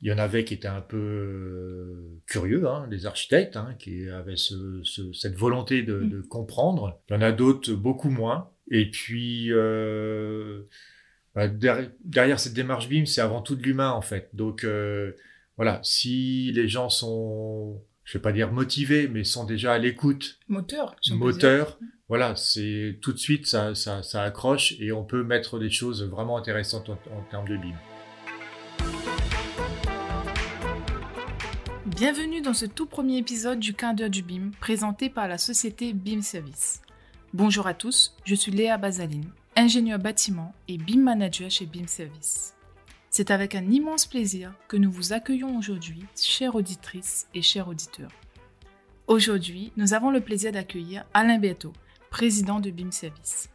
Il 0.00 0.08
y 0.08 0.12
en 0.12 0.18
avait 0.18 0.44
qui 0.44 0.54
étaient 0.54 0.68
un 0.68 0.80
peu 0.80 0.96
euh, 0.96 2.20
curieux, 2.26 2.66
hein, 2.68 2.86
les 2.90 3.04
architectes, 3.06 3.56
hein, 3.56 3.74
qui 3.78 4.08
avaient 4.08 4.36
ce, 4.36 4.80
ce, 4.84 5.12
cette 5.12 5.34
volonté 5.36 5.82
de, 5.82 5.98
Mm. 6.00 6.08
de 6.10 6.20
comprendre. 6.22 7.00
Il 7.10 7.14
y 7.14 7.16
en 7.16 7.22
a 7.22 7.32
d'autres 7.32 7.72
beaucoup 7.72 8.10
moins. 8.10 8.50
Et 8.70 8.90
puis, 8.90 9.48
euh, 9.50 10.62
bah, 11.34 11.48
derrière, 11.48 11.90
derrière 12.04 12.38
cette 12.38 12.54
démarche 12.54 12.88
BIM, 12.88 13.06
c'est 13.06 13.20
avant 13.20 13.42
tout 13.42 13.56
de 13.56 13.62
l'humain, 13.62 13.90
en 13.90 14.02
fait. 14.02 14.30
Donc, 14.34 14.62
euh, 14.64 15.12
voilà, 15.56 15.80
si 15.82 16.52
les 16.52 16.68
gens 16.68 16.90
sont, 16.90 17.82
je 18.04 18.18
vais 18.18 18.22
pas 18.22 18.32
dire 18.32 18.52
motivés, 18.52 19.08
mais 19.08 19.24
sont 19.24 19.44
déjà 19.44 19.72
à 19.72 19.78
l'écoute, 19.78 20.38
Moteur. 20.48 20.94
moteur, 21.10 21.78
voilà, 22.08 22.36
c'est 22.36 22.98
tout 23.02 23.12
de 23.12 23.18
suite, 23.18 23.46
ça, 23.46 23.74
ça, 23.74 24.02
ça 24.02 24.22
accroche 24.22 24.74
et 24.78 24.92
on 24.92 25.04
peut 25.04 25.24
mettre 25.24 25.58
des 25.58 25.70
choses 25.70 26.04
vraiment 26.08 26.36
intéressantes 26.38 26.88
en, 26.88 26.98
en 27.16 27.22
termes 27.30 27.48
de 27.48 27.56
BIM. 27.56 27.74
Bienvenue 31.98 32.40
dans 32.40 32.54
ce 32.54 32.64
tout 32.64 32.86
premier 32.86 33.16
épisode 33.16 33.58
du 33.58 33.74
quart 33.74 33.92
d'heure 33.92 34.08
du 34.08 34.22
BIM 34.22 34.52
présenté 34.60 35.10
par 35.10 35.26
la 35.26 35.36
société 35.36 35.92
BIM 35.92 36.22
Service. 36.22 36.80
Bonjour 37.34 37.66
à 37.66 37.74
tous, 37.74 38.14
je 38.24 38.36
suis 38.36 38.52
Léa 38.52 38.78
Bazaline, 38.78 39.28
ingénieure 39.56 39.98
bâtiment 39.98 40.54
et 40.68 40.78
BIM 40.78 41.02
manager 41.02 41.50
chez 41.50 41.66
BIM 41.66 41.88
Service. 41.88 42.54
C'est 43.10 43.32
avec 43.32 43.56
un 43.56 43.68
immense 43.68 44.06
plaisir 44.06 44.54
que 44.68 44.76
nous 44.76 44.92
vous 44.92 45.12
accueillons 45.12 45.58
aujourd'hui, 45.58 46.04
chères 46.16 46.54
auditrices 46.54 47.26
et 47.34 47.42
chers 47.42 47.66
auditeurs. 47.66 48.12
Aujourd'hui, 49.08 49.72
nous 49.76 49.92
avons 49.92 50.12
le 50.12 50.20
plaisir 50.20 50.52
d'accueillir 50.52 51.04
Alain 51.14 51.38
Berthaud, 51.38 51.72
président 52.10 52.60
de 52.60 52.70
BIM 52.70 52.92
Service. 52.92 53.48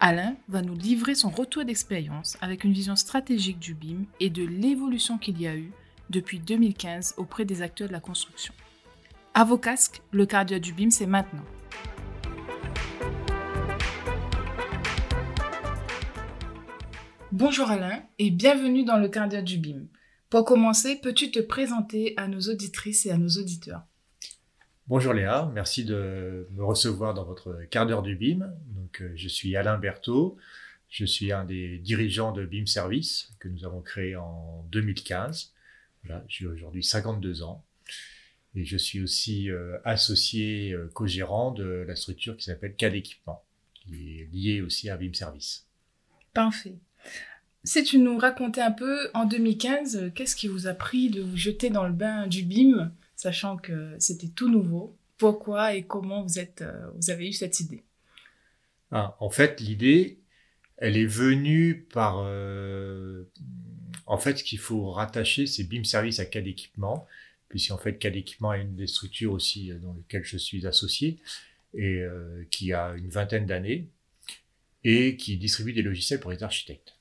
Alain 0.00 0.34
va 0.48 0.60
nous 0.60 0.74
livrer 0.74 1.14
son 1.14 1.30
retour 1.30 1.64
d'expérience 1.64 2.36
avec 2.40 2.64
une 2.64 2.72
vision 2.72 2.96
stratégique 2.96 3.60
du 3.60 3.74
BIM 3.74 4.06
et 4.18 4.28
de 4.28 4.42
l'évolution 4.42 5.18
qu'il 5.18 5.40
y 5.40 5.46
a 5.46 5.54
eu 5.54 5.70
depuis 6.10 6.38
2015 6.38 7.14
auprès 7.16 7.44
des 7.44 7.62
acteurs 7.62 7.88
de 7.88 7.92
la 7.92 8.00
construction. 8.00 8.54
À 9.34 9.44
vos 9.44 9.58
casques, 9.58 10.02
le 10.12 10.26
cardio 10.26 10.58
du 10.58 10.72
BIM, 10.72 10.90
c'est 10.90 11.06
maintenant. 11.06 11.44
Bonjour 17.32 17.70
Alain 17.70 18.02
et 18.18 18.30
bienvenue 18.30 18.84
dans 18.84 18.96
le 18.96 19.08
cardio 19.08 19.42
du 19.42 19.58
BIM. 19.58 19.88
Pour 20.30 20.44
commencer, 20.44 20.98
peux-tu 21.02 21.30
te 21.30 21.40
présenter 21.40 22.14
à 22.16 22.28
nos 22.28 22.40
auditrices 22.40 23.04
et 23.04 23.10
à 23.10 23.18
nos 23.18 23.28
auditeurs? 23.28 23.82
Bonjour 24.88 25.12
Léa, 25.12 25.50
merci 25.52 25.84
de 25.84 26.48
me 26.52 26.64
recevoir 26.64 27.12
dans 27.12 27.24
votre 27.24 27.64
quart 27.70 27.86
d'heure 27.86 28.02
du 28.02 28.16
BIM. 28.16 28.52
Donc, 28.68 29.02
euh, 29.02 29.12
je 29.16 29.28
suis 29.28 29.56
Alain 29.56 29.78
Berthaud, 29.78 30.36
je 30.88 31.04
suis 31.04 31.32
un 31.32 31.44
des 31.44 31.78
dirigeants 31.78 32.32
de 32.32 32.46
BIM 32.46 32.66
Service 32.66 33.32
que 33.40 33.48
nous 33.48 33.64
avons 33.64 33.82
créé 33.82 34.16
en 34.16 34.64
2015. 34.70 35.52
Voilà, 36.06 36.24
j'ai 36.28 36.46
aujourd'hui 36.46 36.84
52 36.84 37.42
ans 37.42 37.64
et 38.54 38.64
je 38.64 38.76
suis 38.76 39.02
aussi 39.02 39.50
euh, 39.50 39.78
associé 39.84 40.72
euh, 40.72 40.88
co-gérant 40.94 41.50
de 41.50 41.84
la 41.86 41.96
structure 41.96 42.36
qui 42.36 42.44
s'appelle 42.44 42.74
CAD 42.74 42.94
Équipement, 42.94 43.44
qui 43.74 44.20
est 44.20 44.28
liée 44.32 44.60
aussi 44.60 44.88
à 44.88 44.96
BIM 44.96 45.12
Service. 45.12 45.66
Parfait. 46.32 46.76
Si 47.64 47.82
tu 47.82 47.98
nous 47.98 48.16
racontais 48.16 48.60
un 48.60 48.70
peu, 48.70 49.10
en 49.12 49.24
2015, 49.24 49.96
euh, 49.96 50.10
qu'est-ce 50.10 50.36
qui 50.36 50.48
vous 50.48 50.68
a 50.68 50.74
pris 50.74 51.10
de 51.10 51.20
vous 51.20 51.36
jeter 51.36 51.68
dans 51.68 51.84
le 51.84 51.92
bain 51.92 52.26
du 52.28 52.44
BIM, 52.44 52.92
sachant 53.16 53.56
que 53.56 53.96
c'était 53.98 54.28
tout 54.28 54.48
nouveau? 54.48 54.96
Pourquoi 55.18 55.74
et 55.74 55.82
comment 55.82 56.22
vous, 56.22 56.38
êtes, 56.38 56.62
euh, 56.62 56.90
vous 56.94 57.10
avez 57.10 57.28
eu 57.28 57.32
cette 57.32 57.58
idée? 57.58 57.82
Ah, 58.92 59.16
en 59.18 59.30
fait, 59.30 59.60
l'idée, 59.60 60.20
elle 60.76 60.96
est 60.96 61.06
venue 61.06 61.86
par... 61.92 62.24
en 64.06 64.18
fait, 64.18 64.38
ce 64.38 64.44
qu'il 64.44 64.58
faut 64.58 64.90
rattacher, 64.90 65.46
c'est 65.46 65.64
BIM 65.64 65.84
Service 65.84 66.18
à 66.20 66.26
CAD 66.26 66.46
Équipement, 66.46 67.06
puisqu'en 67.48 67.78
fait, 67.78 67.98
CAD 67.98 68.16
Équipement 68.16 68.52
est 68.52 68.62
une 68.62 68.76
des 68.76 68.86
structures 68.86 69.32
aussi 69.32 69.70
euh, 69.70 69.78
dans 69.78 69.94
lesquelles 69.94 70.24
je 70.24 70.36
suis 70.36 70.66
associé, 70.66 71.18
et 71.74 72.00
euh, 72.00 72.44
qui 72.50 72.72
a 72.72 72.94
une 72.96 73.08
vingtaine 73.08 73.46
d'années, 73.46 73.88
et 74.84 75.16
qui 75.16 75.36
distribue 75.36 75.72
des 75.72 75.82
logiciels 75.82 76.20
pour 76.20 76.30
les 76.30 76.42
architectes. 76.42 76.94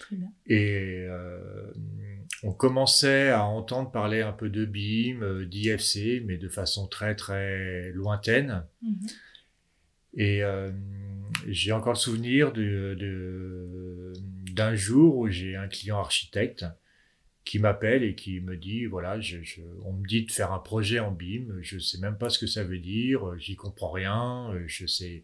Très 0.00 0.16
bien. 0.16 0.30
Et 0.46 1.06
euh, 1.08 1.72
on 2.42 2.52
commençait 2.52 3.30
à 3.30 3.44
entendre 3.44 3.90
parler 3.90 4.20
un 4.20 4.32
peu 4.32 4.50
de 4.50 4.66
BIM, 4.66 5.44
d'IFC, 5.46 6.22
mais 6.26 6.36
de 6.36 6.48
façon 6.48 6.86
très 6.86 7.14
très 7.14 7.90
lointaine. 7.92 8.64
Mhm. 8.82 9.06
Et 10.18 10.42
euh, 10.42 10.70
j'ai 11.48 11.72
encore 11.72 11.94
le 11.94 11.98
souvenir 11.98 12.52
de- 12.52 12.96
de- 12.98 14.12
d'un 14.56 14.74
jour 14.74 15.16
où 15.18 15.28
j'ai 15.28 15.54
un 15.54 15.68
client 15.68 15.98
architecte 15.98 16.64
qui 17.44 17.58
m'appelle 17.58 18.02
et 18.02 18.14
qui 18.14 18.40
me 18.40 18.56
dit 18.56 18.86
voilà, 18.86 19.20
on 19.84 19.92
me 19.92 20.06
dit 20.06 20.24
de 20.24 20.32
faire 20.32 20.52
un 20.52 20.58
projet 20.58 20.98
en 20.98 21.12
BIM, 21.12 21.58
je 21.60 21.78
sais 21.78 21.98
même 21.98 22.18
pas 22.18 22.30
ce 22.30 22.38
que 22.38 22.46
ça 22.46 22.64
veut 22.64 22.78
dire, 22.78 23.38
j'y 23.38 23.54
comprends 23.54 23.92
rien, 23.92 24.52
je 24.66 24.86
sais. 24.86 25.22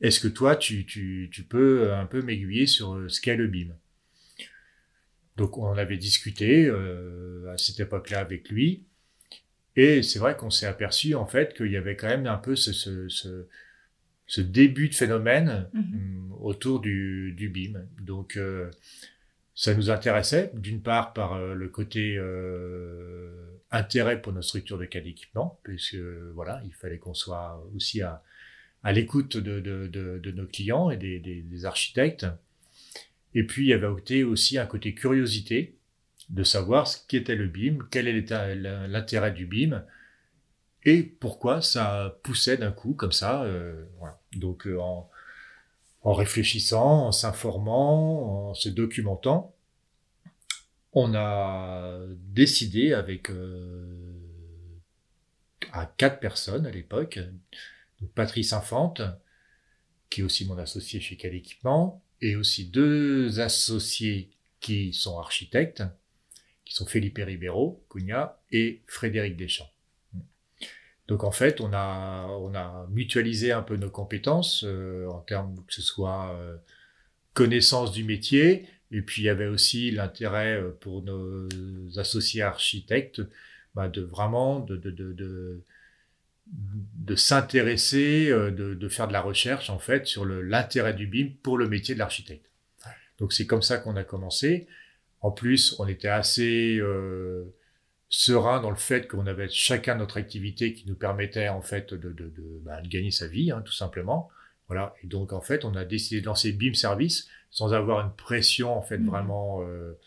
Est-ce 0.00 0.20
que 0.20 0.28
toi, 0.28 0.56
tu, 0.56 0.84
tu, 0.86 1.30
tu 1.32 1.44
peux 1.44 1.92
un 1.92 2.06
peu 2.06 2.20
m'aiguiller 2.20 2.66
sur 2.66 3.08
ce 3.08 3.20
qu'est 3.20 3.36
le 3.36 3.46
BIM? 3.46 3.74
Donc, 5.36 5.58
on 5.58 5.72
avait 5.76 5.96
discuté 5.96 6.66
euh, 6.66 7.52
à 7.52 7.58
cette 7.58 7.80
époque-là 7.80 8.20
avec 8.20 8.48
lui. 8.48 8.84
Et 9.76 10.02
c'est 10.02 10.18
vrai 10.18 10.36
qu'on 10.36 10.50
s'est 10.50 10.66
aperçu 10.66 11.14
en 11.14 11.26
fait 11.26 11.54
qu'il 11.54 11.72
y 11.72 11.76
avait 11.76 11.96
quand 11.96 12.06
même 12.06 12.26
un 12.26 12.36
peu 12.36 12.54
ce, 12.54 13.46
ce 14.26 14.40
début 14.40 14.88
de 14.88 14.94
phénomène 14.94 15.68
Mhm. 15.72 15.80
hum, 15.82 16.32
autour 16.40 16.80
du, 16.80 17.32
du 17.36 17.48
BIM. 17.48 17.80
Donc 18.00 18.36
euh, 18.36 18.70
ça 19.54 19.74
nous 19.74 19.90
intéressait 19.90 20.50
d'une 20.54 20.80
part 20.82 21.12
par 21.12 21.34
euh, 21.34 21.54
le 21.54 21.68
côté 21.68 22.16
euh, 22.18 23.30
intérêt 23.70 24.20
pour 24.20 24.32
notre 24.32 24.46
structure 24.48 24.78
de 24.78 24.84
cas 24.84 25.00
d'équipement, 25.00 25.58
puisque 25.62 25.96
voilà, 26.34 26.60
il 26.64 26.72
fallait 26.74 26.98
qu'on 26.98 27.14
soit 27.14 27.64
aussi 27.74 28.02
à, 28.02 28.22
à 28.82 28.92
l'écoute 28.92 29.36
de, 29.36 29.60
de, 29.60 29.86
de, 29.86 30.18
de 30.18 30.30
nos 30.32 30.46
clients 30.46 30.90
et 30.90 30.96
des, 30.96 31.18
des, 31.18 31.42
des 31.42 31.64
architectes. 31.64 32.26
Et 33.34 33.44
puis 33.44 33.64
il 33.64 33.68
y 33.68 33.72
avait 33.72 34.22
aussi 34.22 34.58
un 34.58 34.66
côté 34.66 34.94
curiosité 34.94 35.74
de 36.30 36.42
savoir 36.44 36.86
ce 36.88 36.98
qu'était 37.06 37.36
le 37.36 37.48
BIM, 37.48 37.78
quel 37.90 38.08
était 38.08 38.54
l'intérêt 38.54 39.32
du 39.32 39.46
BIM 39.46 39.84
et 40.84 41.02
pourquoi 41.02 41.62
ça 41.62 42.18
poussait 42.22 42.56
d'un 42.56 42.72
coup 42.72 42.94
comme 42.94 43.12
ça. 43.12 43.42
euh. 43.44 43.84
Donc 44.36 44.66
euh, 44.66 44.78
en, 44.80 45.08
réfléchissant, 46.12 47.06
en 47.06 47.12
s'informant, 47.12 48.50
en 48.50 48.54
se 48.54 48.68
documentant, 48.68 49.54
on 50.92 51.14
a 51.14 51.98
décidé 52.18 52.92
avec 52.92 53.30
euh, 53.30 54.12
à 55.72 55.86
quatre 55.86 56.20
personnes 56.20 56.66
à 56.66 56.70
l'époque, 56.70 57.18
Patrice 58.14 58.52
Infante, 58.52 59.02
qui 60.10 60.20
est 60.20 60.24
aussi 60.24 60.44
mon 60.44 60.58
associé 60.58 61.00
chez 61.00 61.16
Cal 61.16 61.34
Équipement, 61.34 62.02
et 62.20 62.36
aussi 62.36 62.66
deux 62.66 63.40
associés 63.40 64.30
qui 64.60 64.92
sont 64.92 65.18
architectes, 65.18 65.82
qui 66.64 66.74
sont 66.74 66.86
Felipe 66.86 67.18
Ribeiro, 67.18 67.84
Cunha, 67.90 68.38
et 68.52 68.82
Frédéric 68.86 69.36
Deschamps. 69.36 69.73
Donc 71.06 71.22
en 71.22 71.32
fait, 71.32 71.60
on 71.60 71.72
a, 71.72 72.26
on 72.40 72.54
a 72.54 72.86
mutualisé 72.90 73.52
un 73.52 73.62
peu 73.62 73.76
nos 73.76 73.90
compétences 73.90 74.64
euh, 74.66 75.06
en 75.08 75.20
termes 75.20 75.56
que 75.66 75.74
ce 75.74 75.82
soit 75.82 76.34
euh, 76.34 76.56
connaissance 77.34 77.92
du 77.92 78.04
métier, 78.04 78.66
et 78.90 79.02
puis 79.02 79.22
il 79.22 79.24
y 79.26 79.28
avait 79.28 79.46
aussi 79.48 79.90
l'intérêt 79.90 80.56
euh, 80.56 80.70
pour 80.80 81.02
nos 81.02 81.48
associés 81.98 82.42
architectes 82.42 83.20
bah, 83.74 83.88
de 83.88 84.00
vraiment 84.00 84.60
de, 84.60 84.76
de, 84.76 84.90
de, 84.90 85.12
de, 85.12 85.62
de 86.46 87.16
s'intéresser, 87.16 88.30
euh, 88.30 88.50
de, 88.50 88.74
de 88.74 88.88
faire 88.88 89.08
de 89.08 89.12
la 89.12 89.20
recherche 89.20 89.68
en 89.68 89.78
fait 89.78 90.06
sur 90.06 90.24
l'intérêt 90.24 90.94
du 90.94 91.06
BIM 91.06 91.30
pour 91.42 91.58
le 91.58 91.68
métier 91.68 91.94
de 91.94 91.98
l'architecte. 91.98 92.50
Donc 93.18 93.32
c'est 93.32 93.46
comme 93.46 93.62
ça 93.62 93.78
qu'on 93.78 93.96
a 93.96 94.04
commencé. 94.04 94.66
En 95.20 95.30
plus, 95.30 95.76
on 95.78 95.86
était 95.86 96.08
assez 96.08 96.78
euh, 96.78 97.44
serein 98.16 98.60
dans 98.60 98.70
le 98.70 98.76
fait 98.76 99.08
qu'on 99.08 99.26
avait 99.26 99.48
chacun 99.48 99.96
notre 99.96 100.18
activité 100.18 100.72
qui 100.72 100.86
nous 100.86 100.94
permettait 100.94 101.48
en 101.48 101.62
fait 101.62 101.92
de, 101.94 102.12
de, 102.12 102.28
de, 102.28 102.60
bah, 102.64 102.80
de 102.80 102.88
gagner 102.88 103.10
sa 103.10 103.26
vie, 103.26 103.50
hein, 103.50 103.62
tout 103.62 103.72
simplement. 103.72 104.30
Voilà. 104.68 104.94
Et 105.02 105.06
donc 105.08 105.32
en 105.32 105.40
fait, 105.40 105.64
on 105.64 105.74
a 105.74 105.84
décidé 105.84 106.20
de 106.20 106.26
lancer 106.26 106.52
BIM 106.52 106.74
Service 106.74 107.28
sans 107.50 107.74
avoir 107.74 108.00
une 108.06 108.14
pression 108.14 108.76
en 108.76 108.82
fait 108.82 108.98
Mhm. 108.98 109.06
vraiment 109.08 109.62
euh, 109.62 109.98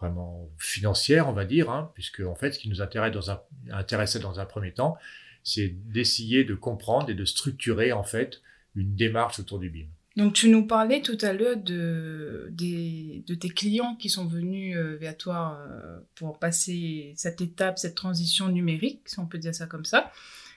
vraiment 0.00 0.48
financière, 0.58 1.28
on 1.28 1.32
va 1.32 1.44
dire, 1.44 1.70
hein, 1.70 1.90
puisque 1.94 2.20
en 2.20 2.36
fait, 2.36 2.52
ce 2.52 2.58
qui 2.60 2.68
nous 2.68 2.80
intéressait 2.80 3.10
dans 3.12 3.30
un, 3.32 3.42
intéressait 3.72 4.20
dans 4.20 4.38
un 4.38 4.46
premier 4.46 4.72
temps, 4.72 4.96
c'est 5.42 5.68
d'essayer 5.90 6.44
de 6.44 6.54
comprendre 6.54 7.10
et 7.10 7.14
de 7.14 7.24
structurer 7.24 7.90
en 7.92 8.04
fait 8.04 8.40
une 8.76 8.94
démarche 8.94 9.40
autour 9.40 9.58
du 9.58 9.70
BIM. 9.70 9.88
Donc, 10.18 10.32
tu 10.32 10.50
nous 10.50 10.66
parlais 10.66 11.00
tout 11.00 11.16
à 11.22 11.32
l'heure 11.32 11.56
de, 11.56 12.50
de 12.50 13.34
tes 13.34 13.48
clients 13.48 13.94
qui 13.94 14.08
sont 14.08 14.26
venus 14.26 14.76
euh, 14.76 14.96
vers 14.96 15.16
toi 15.16 15.56
euh, 15.60 16.00
pour 16.16 16.40
passer 16.40 17.12
cette 17.14 17.40
étape, 17.40 17.78
cette 17.78 17.94
transition 17.94 18.48
numérique, 18.48 19.02
si 19.04 19.20
on 19.20 19.26
peut 19.26 19.38
dire 19.38 19.54
ça 19.54 19.66
comme 19.66 19.84
ça. 19.84 20.10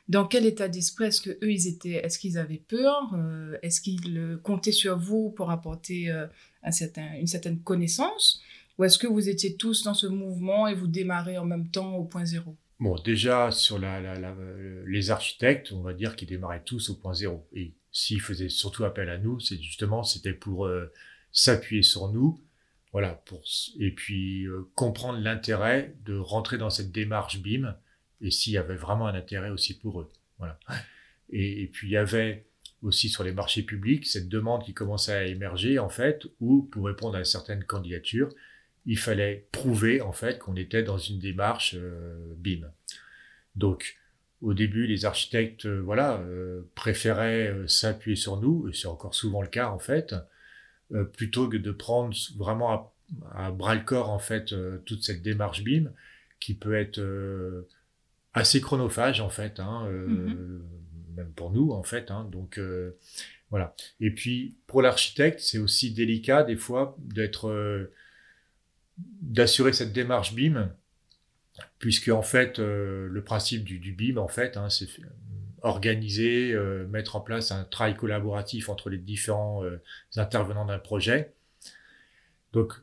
Dans 0.09 0.25
quel 0.25 0.47
état 0.47 0.67
d'esprit 0.67 1.05
est-ce 1.05 1.21
que 1.21 1.29
eux 1.29 1.51
ils 1.51 1.67
étaient 1.67 2.03
Est-ce 2.03 2.17
qu'ils 2.17 2.39
avaient 2.39 2.63
peur 2.67 3.13
Euh, 3.15 3.55
Est-ce 3.61 3.81
qu'ils 3.81 4.39
comptaient 4.41 4.71
sur 4.71 4.97
vous 4.97 5.29
pour 5.29 5.51
apporter 5.51 6.09
un 6.63 6.71
certain, 6.71 7.13
une 7.19 7.27
certaine 7.27 7.59
connaissance 7.59 8.41
Ou 8.79 8.85
est-ce 8.85 8.97
que 8.97 9.05
vous 9.05 9.29
étiez 9.29 9.57
tous 9.57 9.83
dans 9.83 9.93
ce 9.93 10.07
mouvement 10.07 10.65
et 10.65 10.73
vous 10.73 10.87
démarrez 10.87 11.37
en 11.37 11.45
même 11.45 11.67
temps 11.67 11.97
au 11.97 12.05
point 12.05 12.25
zéro? 12.25 12.57
Bon, 12.79 12.95
déjà, 12.95 13.51
sur 13.51 13.77
la, 13.77 14.01
les 14.87 15.11
architectes, 15.11 15.71
on 15.71 15.83
va 15.83 15.93
dire 15.93 16.15
qu'ils 16.15 16.29
démarraient 16.29 16.63
tous 16.65 16.89
au 16.89 16.95
point 16.95 17.13
zéro. 17.13 17.47
S'ils 17.91 18.21
faisaient 18.21 18.49
surtout 18.49 18.85
appel 18.85 19.09
à 19.09 19.17
nous, 19.17 19.39
c'est 19.39 19.61
justement, 19.61 20.03
c'était 20.03 20.33
pour 20.33 20.69
s'appuyer 21.31 21.83
sur 21.83 22.09
nous, 22.09 22.41
voilà, 22.93 23.21
pour, 23.25 23.43
et 23.79 23.91
puis 23.91 24.45
comprendre 24.75 25.19
l'intérêt 25.19 25.95
de 26.05 26.17
rentrer 26.17 26.57
dans 26.57 26.69
cette 26.69 26.91
démarche 26.91 27.39
BIM 27.41 27.75
et 28.21 28.31
s'il 28.31 28.53
y 28.53 28.57
avait 28.57 28.75
vraiment 28.75 29.07
un 29.07 29.15
intérêt 29.15 29.49
aussi 29.49 29.77
pour 29.77 30.01
eux. 30.01 30.11
Voilà. 30.37 30.59
Et, 31.29 31.67
puis 31.67 31.87
il 31.87 31.91
y 31.91 31.97
avait 31.97 32.45
aussi 32.81 33.09
sur 33.09 33.23
les 33.23 33.31
marchés 33.31 33.63
publics 33.63 34.05
cette 34.05 34.27
demande 34.27 34.63
qui 34.63 34.73
commençait 34.73 35.13
à 35.13 35.25
émerger 35.25 35.79
en 35.79 35.89
fait, 35.89 36.27
où 36.39 36.63
pour 36.63 36.85
répondre 36.85 37.17
à 37.17 37.23
certaines 37.23 37.63
candidatures, 37.63 38.33
il 38.85 38.97
fallait 38.97 39.47
prouver 39.51 40.01
en 40.01 40.11
fait 40.11 40.39
qu'on 40.39 40.55
était 40.55 40.83
dans 40.83 40.97
une 40.97 41.19
démarche 41.19 41.75
euh, 41.77 42.33
BIM. 42.37 42.71
Donc 43.55 43.97
au 44.41 44.53
début, 44.53 44.87
les 44.87 45.05
architectes, 45.05 45.65
euh, 45.65 45.79
voilà, 45.79 46.19
euh, 46.19 46.61
préféraient 46.75 47.55
s'appuyer 47.67 48.15
sur 48.15 48.39
nous, 48.39 48.67
et 48.69 48.73
c'est 48.73 48.87
encore 48.87 49.15
souvent 49.15 49.41
le 49.41 49.47
cas 49.47 49.69
en 49.69 49.79
fait, 49.79 50.15
plutôt 51.13 51.47
que 51.47 51.57
de 51.57 51.71
prendre 51.71 52.13
vraiment 52.37 52.71
à, 52.71 52.93
à, 53.45 53.51
bras 53.51 53.75
le 53.75 53.81
corps 53.81 54.09
en 54.09 54.19
fait 54.19 54.53
toute 54.85 55.03
cette 55.03 55.21
démarche 55.21 55.63
BIM 55.63 55.91
qui 56.41 56.53
peut 56.53 56.75
être 56.75 56.99
assez 58.33 58.61
chronophage 58.61 59.21
en 59.21 59.29
fait, 59.29 59.59
hein, 59.59 59.85
euh, 59.87 60.07
mhm. 60.07 60.63
même 61.15 61.31
pour 61.33 61.51
nous 61.51 61.71
en 61.71 61.83
fait. 61.83 62.11
Hein, 62.11 62.27
donc 62.31 62.57
euh, 62.57 62.97
voilà. 63.49 63.75
Et 63.99 64.11
puis 64.11 64.55
pour 64.67 64.81
l'architecte, 64.81 65.39
c'est 65.39 65.57
aussi 65.57 65.93
délicat 65.93 66.43
des 66.43 66.55
fois 66.55 66.95
d'être, 66.99 67.49
euh, 67.49 67.91
d'assurer 68.97 69.73
cette 69.73 69.93
démarche 69.93 70.33
BIM, 70.33 70.73
puisque 71.79 72.09
en 72.09 72.21
fait 72.21 72.59
le 72.59 73.21
principe 73.25 73.63
du, 73.63 73.79
du, 73.79 73.91
BIM 73.91 74.17
en 74.17 74.27
fait, 74.27 74.57
hein, 74.57 74.69
c'est 74.69 74.87
organiser, 75.61 76.55
mettre 76.89 77.15
en 77.15 77.21
place 77.21 77.51
un 77.51 77.63
travail 77.65 77.95
collaboratif 77.95 78.69
entre 78.69 78.89
les 78.89 78.97
différents 78.97 79.63
intervenants 80.15 80.65
d'un 80.65 80.79
projet. 80.79 81.33
Donc 82.53 82.73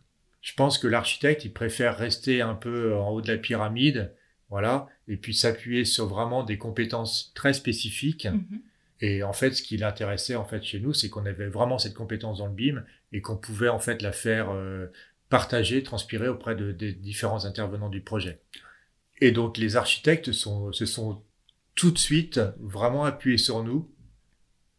je 0.43 0.55
pense 0.55 0.79
que 0.79 0.87
l'architecte, 0.87 1.45
il 1.45 1.53
préfère 1.53 1.97
rester 1.97 2.41
un 2.41 2.55
peu 2.55 2.95
en 2.95 3.11
haut 3.11 3.21
de 3.21 3.29
la 3.29 3.39
pyramide 3.39 4.13
voilà, 4.51 4.89
et 5.09 5.17
puis 5.17 5.35
s'appuyer 5.35 5.85
sur 5.85 6.07
vraiment 6.07 6.43
des 6.43 6.57
compétences 6.57 7.33
très 7.35 7.53
spécifiques. 7.53 8.27
Mhm. 8.27 8.61
Et 9.01 9.23
en 9.23 9.33
fait, 9.33 9.53
ce 9.53 9.63
qui 9.63 9.77
l'intéressait 9.77 10.35
en 10.35 10.45
fait 10.45 10.63
chez 10.63 10.81
nous, 10.81 10.93
c'est 10.93 11.09
qu'on 11.09 11.27
avait 11.27 11.49
vraiment 11.49 11.79
cette 11.79 11.95
compétence 11.95 12.39
dans 12.39 12.47
le 12.47 12.53
BIM 12.53 12.83
et 13.13 13.21
qu'on 13.21 13.37
pouvait 13.37 13.69
en 13.69 13.79
fait 13.79 14.03
la 14.03 14.11
faire 14.11 14.51
euh, 14.51 14.87
partager, 15.29 15.83
transpirer 15.83 16.29
auprès 16.29 16.57
de, 16.57 16.73
des 16.73 16.93
différents 16.93 17.45
intervenants 17.45 17.89
du 17.89 18.01
projet. 18.01 18.41
Et 19.21 19.33
donc 19.33 19.59
les 19.59 19.77
architectes 19.77 20.33
sont, 20.33 20.73
se 20.73 20.87
sont 20.87 21.23
tout 21.75 21.91
de 21.91 21.99
suite 21.99 22.41
vraiment 22.61 23.05
appuyés 23.05 23.39
sur 23.39 23.63
nous 23.63 23.91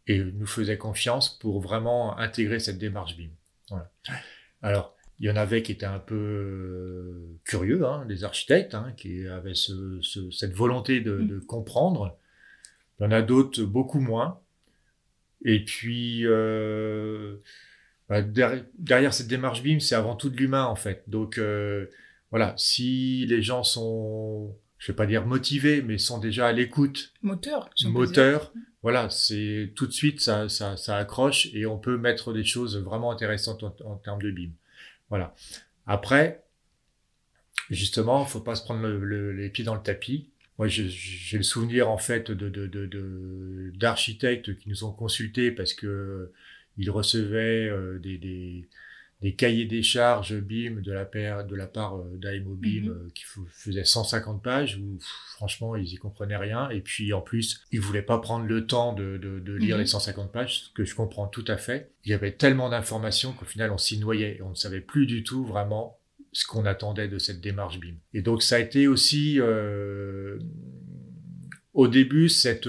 et 0.06 0.18
nous 0.18 0.46
faisaient 0.46 0.78
confiance 0.78 1.38
pour 1.38 1.60
vraiment 1.60 2.18
intégrer 2.18 2.58
cette 2.58 2.78
démarche 2.78 3.16
BIM. 3.16 3.30
Voilà. 3.68 3.90
Alors, 4.62 4.96
il 5.20 5.26
y 5.26 5.30
en 5.30 5.36
avait 5.36 5.62
qui 5.62 5.72
étaient 5.72 5.86
un 5.86 5.98
peu 5.98 6.16
euh, 6.16 7.38
curieux, 7.44 7.86
hein, 7.86 8.06
des 8.06 8.24
architectes, 8.24 8.74
hein, 8.74 8.92
qui 8.96 9.26
avaient 9.28 9.54
ce, 9.54 10.00
cette 10.32 10.54
volonté 10.54 11.00
de, 11.00 11.18
de, 11.20 11.36
mm. 11.36 11.44
comprendre. 11.44 12.18
Il 12.98 13.04
y 13.04 13.06
en 13.06 13.12
a 13.12 13.22
d'autres 13.22 13.62
beaucoup 13.62 14.00
moins. 14.00 14.40
Et 15.44 15.64
puis, 15.64 16.26
euh, 16.26 17.36
bah, 18.10 18.22
derrière, 18.22 19.14
cette 19.14 19.28
démarche 19.28 19.62
BIM, 19.62 19.78
c'est 19.78 19.94
avant 19.94 20.16
tout 20.16 20.30
de 20.30 20.36
l'humain, 20.36 20.64
en 20.64 20.74
fait. 20.74 21.04
Donc, 21.06 21.38
euh, 21.38 21.86
voilà, 22.32 22.54
si 22.56 23.24
les 23.26 23.40
gens 23.40 23.62
sont, 23.62 24.52
je 24.78 24.90
vais 24.90 24.96
pas 24.96 25.06
dire 25.06 25.24
motivés, 25.24 25.80
mais 25.80 25.96
sont 25.96 26.18
déjà 26.18 26.48
à 26.48 26.52
l'écoute. 26.52 27.12
Moteur. 27.22 27.70
Moteur. 27.84 28.52
Voilà, 28.82 29.10
c'est 29.10 29.72
tout 29.76 29.86
de 29.86 29.92
suite, 29.92 30.20
ça, 30.20 30.48
ça, 30.48 30.76
ça, 30.76 30.96
accroche 30.96 31.50
et 31.54 31.66
on 31.66 31.78
peut 31.78 31.98
mettre 31.98 32.32
des 32.32 32.44
choses 32.44 32.76
vraiment 32.78 33.12
intéressantes 33.12 33.62
en 33.62 33.96
termes 33.96 34.20
de 34.20 34.32
BIM. 34.32 34.50
Voilà. 35.08 35.32
Après, 35.86 36.42
justement, 37.70 38.24
faut 38.24 38.40
pas 38.40 38.56
se 38.56 38.64
prendre 38.64 38.88
les 38.88 39.50
pieds 39.50 39.64
dans 39.64 39.76
le 39.76 39.82
tapis. 39.82 40.30
Moi, 40.58 40.66
j'ai 40.66 41.36
le 41.36 41.44
souvenir 41.44 41.88
en 41.88 41.98
fait 41.98 42.32
de 42.32 43.70
d'architectes 43.76 44.58
qui 44.58 44.68
nous 44.68 44.82
ont 44.82 44.92
consultés 44.92 45.52
parce 45.52 45.74
que 45.74 46.32
ils 46.80 46.90
recevaient 46.90 47.68
euh, 47.68 47.98
des, 47.98 48.18
des 49.22 49.34
cahiers 49.34 49.66
des 49.66 49.82
charges 49.82 50.34
BIM 50.40 50.80
de 50.80 50.92
la, 50.92 51.04
paire, 51.04 51.46
de 51.46 51.54
la 51.54 51.66
part 51.66 51.98
euh, 51.98 52.16
d'AMO 52.16 52.54
BIM 52.54 52.84
mhm. 52.84 52.88
euh, 52.88 53.10
qui 53.14 53.24
faisait 53.50 53.84
150 53.84 54.42
pages 54.42 54.76
où 54.76 54.98
franchement 55.36 55.76
ils 55.76 55.92
y 55.92 55.96
comprenaient 55.96 56.36
rien 56.36 56.70
et 56.70 56.80
puis 56.80 57.12
en 57.12 57.20
plus 57.20 57.62
ils 57.70 57.80
voulaient 57.80 58.02
pas 58.02 58.18
prendre 58.18 58.46
le 58.46 58.66
temps 58.66 58.94
de, 58.94 59.18
de, 59.18 59.38
de 59.38 59.52
lire 59.54 59.76
mhm. 59.76 59.82
les 59.82 59.86
150 59.86 60.32
pages 60.32 60.60
ce 60.64 60.70
que 60.70 60.84
je 60.84 60.94
comprends 60.94 61.26
tout 61.26 61.44
à 61.48 61.58
fait 61.58 61.90
il 62.04 62.10
y 62.10 62.14
avait 62.14 62.32
tellement 62.32 62.70
d'informations 62.70 63.32
qu'au 63.32 63.44
final 63.44 63.70
on 63.70 63.78
s'y 63.78 63.98
noyait 63.98 64.40
on 64.42 64.50
ne 64.50 64.54
savait 64.54 64.80
plus 64.80 65.06
du 65.06 65.22
tout 65.22 65.44
vraiment 65.44 65.98
ce 66.32 66.46
qu'on 66.46 66.64
attendait 66.64 67.08
de 67.08 67.18
cette 67.18 67.40
démarche 67.40 67.78
BIM 67.78 67.94
et 68.14 68.22
donc 68.22 68.42
ça 68.42 68.56
a 68.56 68.58
été 68.58 68.88
aussi 68.88 69.38
euh, 69.38 70.38
au 71.74 71.88
début 71.88 72.30
cette 72.30 72.68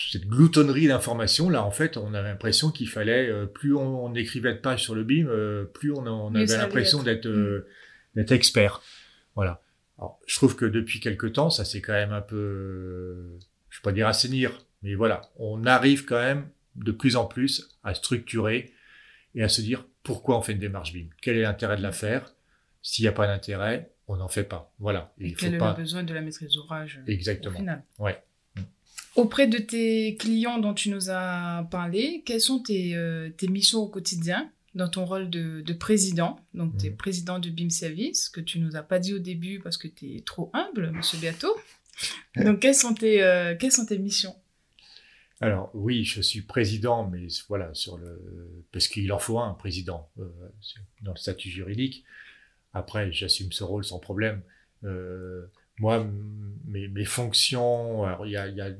cette 0.00 0.26
gloutonnerie 0.26 0.86
d'informations, 0.86 1.50
là, 1.50 1.64
en 1.64 1.70
fait, 1.70 1.96
on 1.96 2.14
a 2.14 2.22
l'impression 2.22 2.70
qu'il 2.70 2.88
fallait, 2.88 3.28
euh, 3.28 3.46
plus 3.46 3.74
on, 3.74 4.14
écrivait 4.14 4.52
de 4.52 4.58
pages 4.58 4.82
sur 4.82 4.94
le 4.94 5.04
BIM, 5.04 5.26
euh, 5.26 5.64
plus 5.64 5.92
on, 5.92 6.34
avait 6.34 6.56
l'impression 6.56 7.02
d'être 7.02 7.26
euh, 7.26 7.66
mm. 8.14 8.18
d'être 8.18 8.32
expert. 8.32 8.82
Voilà. 9.34 9.62
Alors, 9.98 10.20
je 10.26 10.36
trouve 10.36 10.56
que 10.56 10.64
depuis 10.64 11.00
quelque 11.00 11.26
temps, 11.26 11.50
ça 11.50 11.64
c'est 11.64 11.80
quand 11.80 11.92
même 11.92 12.12
un 12.12 12.20
peu, 12.20 13.38
je 13.68 13.78
vais 13.78 13.82
pas 13.82 13.92
dire 13.92 14.06
assainir, 14.06 14.52
mais 14.82 14.94
voilà, 14.94 15.22
on 15.36 15.64
arrive 15.64 16.04
quand 16.04 16.20
même 16.20 16.48
de 16.76 16.92
plus 16.92 17.16
en 17.16 17.26
plus 17.26 17.76
à 17.82 17.94
structurer 17.94 18.72
et 19.34 19.42
à 19.42 19.48
se 19.48 19.60
dire 19.60 19.84
pourquoi 20.04 20.38
on 20.38 20.42
fait 20.42 20.52
une 20.52 20.60
démarche 20.60 20.92
BIM, 20.92 21.08
quel 21.20 21.36
est 21.36 21.42
l'intérêt 21.42 21.76
de 21.76 21.82
la 21.82 21.92
faire? 21.92 22.34
S'il 22.80 23.02
n'y 23.02 23.08
a 23.08 23.12
pas 23.12 23.26
d'intérêt, 23.26 23.90
on 24.06 24.16
n'en 24.16 24.28
fait 24.28 24.44
pas. 24.44 24.72
Voilà. 24.78 25.12
Et, 25.18 25.34
quel 25.34 25.54
est 25.54 25.58
le 25.58 25.74
besoin 25.74 26.04
de 26.04 26.14
la 26.14 26.20
maîtrise 26.20 26.54
d'ouvrage 26.54 27.00
Exactement. 27.06 27.54
Au 27.54 27.58
final? 27.58 27.82
Ouais. 27.98 28.22
Auprès 29.18 29.48
de 29.48 29.58
tes 29.58 30.14
clients 30.14 30.58
dont 30.58 30.74
tu 30.74 30.90
nous 30.90 31.10
as 31.10 31.66
parlé, 31.72 32.22
quelles 32.24 32.40
sont 32.40 32.60
tes, 32.60 32.94
euh, 32.94 33.28
missions 33.50 33.80
au 33.80 33.88
quotidien 33.88 34.48
dans 34.76 34.86
ton 34.86 35.04
rôle 35.04 35.28
de, 35.28 35.72
président 35.72 36.38
Donc, 36.54 36.76
tu 36.78 36.86
es 36.86 36.90
mhm. 36.90 36.96
président 36.96 37.38
de 37.40 37.50
BIM 37.50 37.68
Service, 37.68 38.28
que 38.28 38.40
tu 38.40 38.60
nous 38.60 38.76
as 38.76 38.84
pas 38.84 39.00
dit 39.00 39.12
au 39.14 39.18
début 39.18 39.58
parce 39.58 39.76
que 39.76 39.88
tu 39.88 40.14
es 40.14 40.20
trop 40.20 40.52
humble, 40.54 40.92
monsieur 40.92 41.18
Biato. 41.18 41.48
Donc, 42.36 42.60
quelles 42.60 42.76
sont 42.76 42.94
tes, 42.94 43.20
euh, 43.20 43.56
quelles 43.58 43.72
sont 43.72 43.86
tes 43.86 43.98
missions? 43.98 44.36
Alors 45.40 45.72
oui, 45.74 46.04
je 46.04 46.20
suis 46.20 46.42
président, 46.42 47.08
mais 47.08 47.26
voilà, 47.48 47.74
sur 47.74 47.98
le 47.98 48.20
parce 48.70 48.86
qu'il 48.86 49.12
en 49.12 49.18
faut 49.18 49.40
un, 49.40 49.54
président 49.54 50.08
euh, 50.20 50.28
dans 51.02 51.12
le 51.12 51.18
statut 51.18 51.48
juridique. 51.48 52.04
Après, 52.72 53.10
j'assume 53.10 53.50
ce 53.50 53.64
rôle 53.64 53.84
sans 53.84 53.98
problème 53.98 54.42
moi, 55.80 56.06
mes, 56.66 56.88
mes, 56.88 57.04
fonctions, 57.04 58.04
alors 58.04 58.26
il 58.26 58.32
y 58.32 58.36
a, 58.36 58.48
y 58.48 58.60
a, 58.60 58.70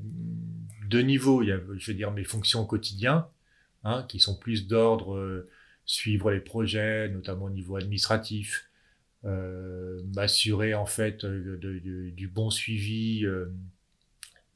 deux 0.88 1.00
niveaux. 1.00 1.42
Il 1.42 1.48
y 1.48 1.52
a, 1.52 1.60
je 1.76 1.90
veux 1.90 1.96
dire, 1.96 2.10
mes 2.10 2.24
fonctions 2.24 2.60
au 2.60 2.66
quotidien, 2.66 3.28
hein, 3.84 4.04
qui 4.08 4.20
sont 4.20 4.36
plus 4.36 4.66
d'ordre 4.66 5.16
euh, 5.16 5.48
suivre 5.84 6.30
les 6.30 6.40
projets, 6.40 7.08
notamment 7.08 7.46
au 7.46 7.50
niveau 7.50 7.76
administratif, 7.76 8.68
euh, 9.24 10.00
m'assurer 10.14 10.74
en 10.74 10.86
fait 10.86 11.24
de, 11.24 11.56
de, 11.56 12.10
du 12.10 12.28
bon 12.28 12.50
suivi 12.50 13.24
euh, 13.24 13.46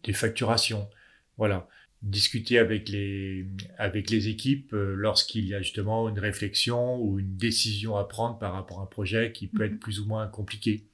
des 0.05 0.13
facturations. 0.13 0.89
Voilà, 1.37 1.69
discuter 2.03 2.59
avec 2.59 2.89
les 2.89 3.47
avec 3.79 4.11
les 4.11 4.29
équipes 4.29 4.73
euh, 4.75 4.95
lorsqu'il 4.95 5.47
y 5.47 5.55
a 5.55 5.63
justement 5.63 6.09
une 6.09 6.19
réflexion 6.19 6.97
ou 7.01 7.19
une 7.19 7.37
décision 7.37 7.97
à 7.97 8.05
prendre 8.05 8.39
par 8.39 8.53
rapport 8.53 8.81
à 8.81 8.83
un 8.85 8.87
projet 8.87 9.33
qui 9.33 9.49
peut 9.49 9.65
être 9.65 9.73
mhm. 9.73 9.79
plus 9.79 10.01
ou 10.01 10.07
moins 10.07 10.29
compliqué. 10.29 10.85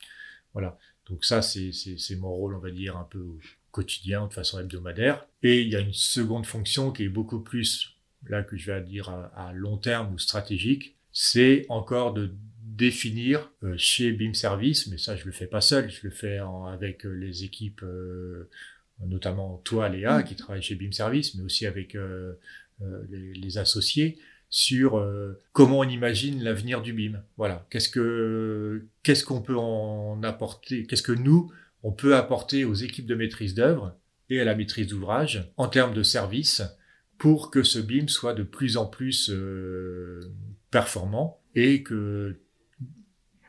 Voilà. 0.55 0.79
Donc 1.11 1.25
ça, 1.25 1.43
c'est 1.43 2.17
mon 2.17 2.31
rôle, 2.31 2.55
on 2.55 2.59
va 2.59 2.71
dire, 2.71 2.97
un 2.97 3.05
peu 3.11 3.39
quotidien, 3.71 4.27
de 4.27 4.33
façon 4.33 4.59
hebdomadaire. 4.59 5.27
Et 5.43 5.63
il 5.63 5.69
y 5.69 5.77
a 5.77 5.81
une 5.81 5.93
seconde 5.93 6.47
fonction 6.47 6.91
qui 6.91 7.05
est 7.05 7.09
beaucoup 7.09 7.41
plus, 7.41 7.97
là 8.27 8.43
que 8.43 8.57
je 8.57 8.71
vais 8.71 8.83
dire 8.83 9.09
à, 9.09 9.53
long 9.55 9.77
terme 9.77 10.15
ou 10.15 10.19
stratégique, 10.19 10.97
c'est 11.13 11.67
encore 11.69 12.13
de 12.15 12.33
définir 12.63 13.51
euh, 13.65 13.75
chez 13.77 14.13
BIM 14.13 14.35
Service, 14.35 14.87
mais 14.87 14.99
ça 14.99 15.17
je 15.17 15.25
le 15.25 15.33
fais 15.33 15.47
pas 15.47 15.61
seul, 15.61 15.91
je 15.91 16.01
le 16.05 16.11
fais 16.11 16.39
avec 16.71 17.05
euh, 17.05 17.11
les 17.13 17.43
équipes, 17.43 17.83
euh, 17.83 18.49
notamment 19.05 19.61
toi 19.65 19.89
Léa 19.89 20.23
qui 20.23 20.37
travaille 20.37 20.63
chez 20.63 20.77
BIM 20.77 20.93
Service, 20.93 21.35
mais 21.35 21.43
aussi 21.43 21.67
avec 21.67 21.97
les, 23.11 23.35
les, 23.35 23.59
associés, 23.59 24.19
sur 24.51 24.99
euh, 24.99 25.39
comment 25.53 25.81
on 25.81 25.89
imagine 25.89 26.43
l'avenir 26.43 26.83
du 26.83 26.93
BIM. 26.93 27.23
Voilà, 27.37 27.67
qu'est-ce 27.71 27.89
que 27.89 28.87
qu'est-ce 29.03 29.25
qu'on 29.25 29.43
peut 29.43 29.57
en 29.57 30.23
apporter, 30.23 30.87
qu'est-ce 30.87 31.03
que 31.03 31.13
nous 31.13 31.51
on 31.83 31.93
peut 31.93 32.17
apporter 32.17 32.65
aux 32.65 32.75
équipes 32.75 33.07
de 33.07 33.15
maîtrise 33.15 33.55
d'œuvre 33.55 33.97
et 34.31 34.41
à 34.41 34.45
la 34.45 34.55
maîtrise 34.55 34.89
d'ouvrage 34.89 35.53
en 35.57 35.69
termes 35.69 35.95
de 35.95 36.03
services 36.03 36.63
pour 37.19 37.51
que 37.51 37.63
ce 37.63 37.79
BIM 37.79 38.09
soit 38.09 38.35
de 38.35 38.43
plus 38.43 38.77
en 38.77 38.87
plus 38.87 39.31
euh, 39.31 40.33
performant 40.71 41.41
et 41.55 41.83
que 41.83 42.41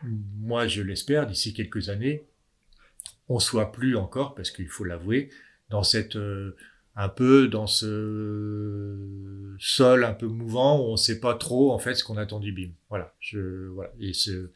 moi 0.04 0.68
je 0.68 0.82
l'espère, 0.82 1.28
d'ici 1.28 1.54
quelques 1.54 1.90
années, 1.90 2.24
on 3.28 3.40
soit 3.40 3.72
plus 3.72 3.96
encore, 3.96 4.34
parce 4.34 4.50
qu'il 4.52 4.68
faut 4.68 4.86
l'avouer, 4.86 5.30
dans 5.70 5.84
cette 5.84 6.16
euh, 6.16 6.56
un 7.00 7.08
peu 7.08 7.48
dans 7.48 7.66
ce 7.66 9.56
sol 9.58 10.04
un 10.04 10.14
peu 10.14 10.28
mouvant 10.28 10.82
où 10.82 10.90
on 10.90 10.92
ne 10.92 10.98
sait 10.98 11.22
pas 11.22 11.34
trop 11.34 11.72
en 11.72 11.80
fait 11.80 11.96
ce 11.96 12.04
qu'on 12.04 12.18
attend 12.18 12.42
du 12.42 12.52
BIM. 12.52 12.72
Voilà, 12.90 13.16
je 13.22 13.68
voilà 13.68 13.92
et 14.02 14.12
ce 14.12 14.50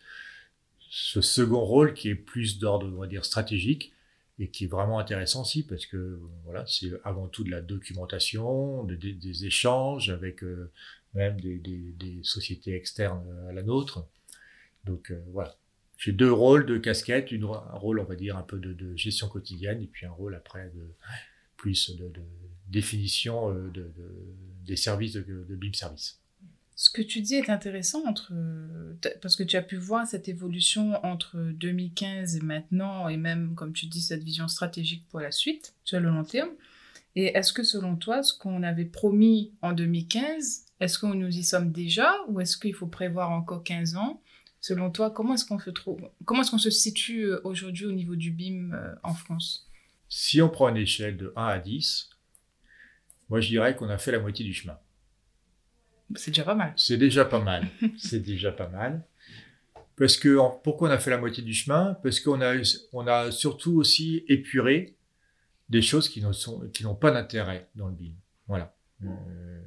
second 1.21 1.63
rôle 1.63 1.93
qui 1.93 2.09
est 2.09 2.15
plus 2.15 2.59
d'ordre 2.59 2.91
on 2.93 2.99
va 2.99 3.07
dire 3.07 3.23
stratégique 3.23 3.93
et 4.39 4.49
qui 4.49 4.65
est 4.65 4.67
vraiment 4.67 4.99
intéressant 4.99 5.43
aussi 5.43 5.65
parce 5.65 5.85
que 5.85 6.19
voilà 6.43 6.65
c'est 6.67 6.91
avant 7.05 7.29
tout 7.29 7.45
de 7.45 7.49
la 7.49 7.61
documentation, 7.61 8.83
des 8.83 9.45
échanges 9.45 10.09
avec 10.09 10.43
euh, 10.43 10.69
même 11.13 11.39
des, 11.39 11.59
des, 11.59 12.19
sociétés 12.23 12.75
externes 12.75 13.23
à 13.49 13.53
la 13.53 13.63
nôtre. 13.63 14.05
Donc 14.83 15.11
euh, 15.11 15.23
voilà, 15.31 15.55
j'ai 15.97 16.11
deux 16.11 16.31
rôles, 16.31 16.65
deux 16.65 16.79
casquettes, 16.79 17.31
une, 17.31 17.45
un 17.45 17.77
rôle 17.77 18.01
on 18.01 18.03
va 18.03 18.15
dire 18.15 18.35
un 18.35 18.43
peu 18.43 18.59
de, 18.59 18.73
de, 18.73 18.97
gestion 18.97 19.29
quotidienne 19.29 19.81
et 19.81 19.87
puis 19.87 20.05
un 20.05 20.11
rôle 20.11 20.35
après 20.35 20.69
de 20.75 20.93
de, 21.71 22.11
définition 22.69 23.51
euh, 23.51 23.69
de, 23.73 23.91
des 24.65 24.75
services 24.75 25.13
de, 25.13 25.55
BIM 25.55 25.73
Service. 25.73 26.19
Ce 26.75 26.89
que 26.89 27.01
tu 27.01 27.21
dis 27.21 27.35
est 27.35 27.49
intéressant 27.49 28.03
entre 28.05 28.33
parce 29.21 29.35
que 29.35 29.43
tu 29.43 29.55
as 29.55 29.61
pu 29.61 29.77
voir 29.77 30.07
cette 30.07 30.27
évolution 30.27 31.03
entre 31.05 31.37
2015 31.37 32.35
et 32.35 32.41
maintenant 32.41 33.07
et 33.07 33.15
même 33.15 33.53
comme 33.53 33.73
tu 33.73 33.85
dis 33.85 34.01
cette 34.01 34.23
vision 34.23 34.47
stratégique 34.47 35.05
pour 35.09 35.19
la 35.19 35.31
suite 35.31 35.75
sur 35.83 35.99
le 35.99 36.09
long 36.09 36.23
terme. 36.23 36.49
Et 37.15 37.25
est-ce 37.37 37.53
que 37.53 37.63
selon 37.63 37.95
toi 37.95 38.23
ce 38.23 38.37
qu'on 38.37 38.63
avait 38.63 38.85
promis 38.85 39.51
en 39.61 39.73
2015, 39.73 40.65
est-ce 40.79 40.97
que 40.97 41.05
nous 41.05 41.37
y 41.37 41.43
sommes 41.43 41.71
déjà 41.71 42.11
ou 42.27 42.41
est-ce 42.41 42.57
qu'il 42.57 42.73
faut 42.73 42.87
prévoir 42.87 43.29
encore 43.31 43.63
15 43.63 43.95
ans? 43.95 44.21
Selon 44.59 44.89
toi, 44.91 45.11
comment 45.11 45.33
est-ce 45.33 45.45
qu'on 45.45 45.59
se 45.59 45.69
comment 46.25 46.41
est-ce 46.41 46.51
qu'on 46.51 46.57
se 46.57 46.69
situe 46.69 47.25
euh, 47.25 47.41
aujourd'hui 47.43 47.85
au 47.85 47.91
niveau 47.91 48.15
du 48.15 48.31
BIM 48.31 48.73
euh, 48.73 48.95
en 49.03 49.13
France? 49.13 49.69
Si 50.15 50.43
on 50.43 50.49
prend 50.49 50.69
une 50.69 50.77
échelle 50.77 51.17
de 51.17 51.33
1 51.35 51.43
à 51.43 51.57
10, 51.57 52.11
moi 53.29 53.41
je 53.41 53.47
dirais 53.47 53.75
qu'on 53.75 53.89
a 53.89 53.97
fait 53.97 54.11
la 54.11 54.19
moitié 54.19 54.45
du 54.45 54.53
chemin. 54.53 54.77
C'est 56.13 56.29
déjà 56.29 56.43
pas 56.43 56.53
mal. 56.53 56.73
C'est 56.77 56.97
déjà 56.97 57.25
pas 57.25 57.39
mal. 57.39 57.67
C'est 57.97 58.19
déjà 58.19 58.51
pas 58.51 58.67
mal. 58.67 59.03
Parce 59.97 60.17
que 60.17 60.37
pourquoi 60.63 60.89
on 60.89 60.91
a 60.91 60.99
fait 60.99 61.09
la 61.09 61.17
moitié 61.17 61.41
du 61.41 61.55
chemin? 61.55 61.95
Parce 62.03 62.19
qu'on 62.19 62.41
a, 62.41 62.53
on 62.93 63.07
a 63.07 63.31
surtout 63.31 63.73
aussi 63.73 64.23
épuré 64.27 64.95
des 65.69 65.81
choses 65.81 66.07
qui 66.07 66.21
n'ont, 66.21 66.95
pas 66.95 67.09
d'intérêt 67.09 67.67
dans 67.73 67.87
le 67.87 67.95
BIM. 67.95 68.13
Voilà. 68.47 68.75
Euh, 69.03 69.61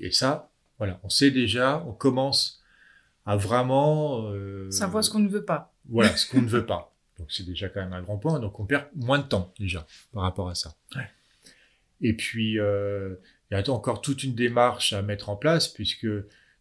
et 0.00 0.10
ça, 0.10 0.50
voilà, 0.78 0.98
on 1.04 1.08
sait 1.08 1.30
déjà, 1.30 1.84
on 1.86 1.92
commence 1.92 2.64
à 3.26 3.36
vraiment 3.36 4.28
euh, 4.32 4.68
savoir 4.72 5.04
ce 5.04 5.10
qu'on 5.10 5.20
ne 5.20 5.28
veut 5.28 5.44
pas. 5.44 5.72
Voilà, 5.88 6.16
ce 6.16 6.28
qu'on 6.28 6.42
ne 6.42 6.48
veut 6.48 6.66
pas. 6.66 6.93
Donc 7.18 7.30
c'est 7.30 7.44
déjà 7.44 7.68
quand 7.68 7.80
même 7.80 7.92
un 7.92 8.02
grand 8.02 8.18
point. 8.18 8.40
Donc 8.40 8.58
on 8.60 8.66
perd 8.66 8.86
moins 8.94 9.18
de 9.18 9.24
temps 9.24 9.52
déjà 9.58 9.86
par 10.12 10.22
rapport 10.22 10.48
à 10.48 10.54
ça. 10.54 10.74
Et 12.00 12.14
puis 12.14 12.58
euh, 12.58 13.14
il 13.50 13.58
y 13.58 13.60
a 13.60 13.70
encore 13.70 14.00
toute 14.00 14.24
une 14.24 14.34
démarche 14.34 14.92
à 14.92 15.02
mettre 15.02 15.28
en 15.28 15.36
place 15.36 15.68
puisque 15.68 16.08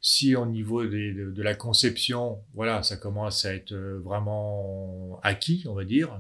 si 0.02 0.36
au 0.36 0.46
niveau 0.46 0.86
de, 0.86 1.42
la 1.42 1.56
conception, 1.56 2.44
voilà, 2.54 2.84
ça 2.84 2.98
commence 2.98 3.46
à 3.46 3.56
être 3.56 3.72
euh, 3.72 4.00
vraiment 4.04 5.20
acquis, 5.24 5.64
on 5.68 5.74
va 5.74 5.86
dire. 5.86 6.20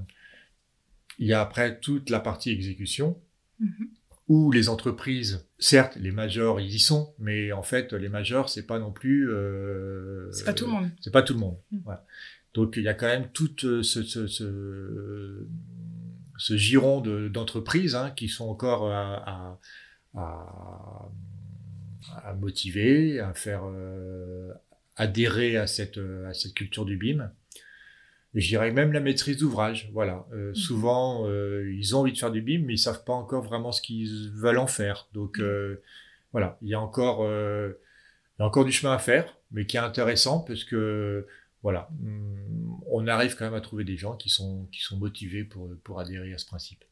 Il 1.20 1.28
y 1.28 1.34
a 1.34 1.42
après 1.42 1.80
toute 1.80 2.10
la 2.10 2.22
partie 2.22 2.50
exécution. 2.50 3.20
Mm-hmm. 3.62 3.88
où 4.30 4.52
les 4.52 4.68
entreprises, 4.68 5.46
certes, 5.60 5.96
les 5.98 6.12
majors, 6.12 6.60
ils 6.60 6.74
y 6.74 6.80
sont, 6.80 7.14
mais 7.20 7.52
en 7.52 7.62
fait, 7.62 7.94
les 7.94 8.10
majors, 8.10 8.50
c'est 8.50 8.66
pas 8.66 8.80
non 8.80 8.92
plus. 8.92 9.30
Euh, 9.30 10.32
c'est 10.32 10.44
pas 10.44 10.54
tout 10.54 10.66
le 10.66 10.72
monde. 10.72 10.90
C'est 11.02 11.12
pas 11.12 11.22
tout 11.22 11.34
le 11.34 11.40
monde. 11.40 11.58
Mm. 11.72 11.78
Voilà. 11.84 12.06
Donc 12.54 12.76
il 12.78 12.84
y 12.84 12.88
a 12.88 12.94
quand 12.94 13.08
même 13.08 13.30
tout 13.32 13.66
euh, 13.66 13.82
ce, 13.82 14.04
ce, 14.04 14.28
ce, 14.28 15.48
giron 16.58 17.02
d'entreprises 17.02 17.96
hein, 17.96 18.12
qui 18.12 18.30
sont 18.30 18.48
encore 18.48 18.92
à, 18.92 19.60
à, 20.14 21.10
à, 22.24 22.34
motiver, 22.36 23.20
à 23.20 23.34
faire 23.34 23.64
euh, 23.66 24.54
adhérer 24.96 25.58
à 25.58 25.66
cette, 25.66 26.00
à 26.28 26.34
cette 26.34 26.54
culture 26.54 26.86
du 26.86 26.98
BIM. 26.98 27.32
Je 28.36 28.48
dirais 28.48 28.72
même 28.72 28.94
la 28.94 29.00
maîtrise 29.00 29.38
d'ouvrage. 29.38 29.90
Voilà. 29.94 30.26
Euh, 30.34 30.52
mmh. 30.52 30.56
Souvent, 30.56 31.28
ils 31.30 31.96
ont 31.96 32.00
envie 32.00 32.14
de 32.14 32.18
faire 32.18 32.32
du 32.32 32.42
BIM, 32.42 32.64
mais 32.66 32.74
ils 32.74 32.80
savent 32.80 33.04
pas 33.04 33.14
encore 33.14 33.44
vraiment 33.44 33.72
ce 33.72 33.82
qu'ils 33.82 34.32
veulent 34.36 34.60
en 34.60 34.68
faire. 34.68 35.08
Donc 35.14 35.40
mmh. 35.40 35.78
voilà, 36.32 36.58
il 36.62 36.70
y 36.70 36.76
a 36.76 36.80
encore, 36.80 37.26
il 37.26 38.40
y 38.40 38.44
a 38.44 38.46
encore 38.46 38.66
du 38.66 38.72
chemin 38.72 38.94
à 38.94 39.00
faire, 39.00 39.38
mais 39.52 39.66
qui 39.66 39.78
est 39.78 39.82
intéressant 39.82 40.42
parce 40.42 40.64
que 40.64 41.26
voilà, 41.64 41.90
hum, 42.04 42.80
on 42.92 43.08
arrive 43.08 43.36
quand 43.36 43.46
même 43.46 43.54
à 43.54 43.62
trouver 43.62 43.86
des 43.86 43.98
gens 43.98 44.16
qui 44.16 44.30
sont, 44.30 44.68
qui 44.72 44.82
sont 44.82 44.98
motivés 44.98 45.46
pour, 45.46 45.70
pour 45.84 46.00
adhérer 46.00 46.34
à 46.34 46.38
ce 46.38 46.46
principe. 46.46 46.84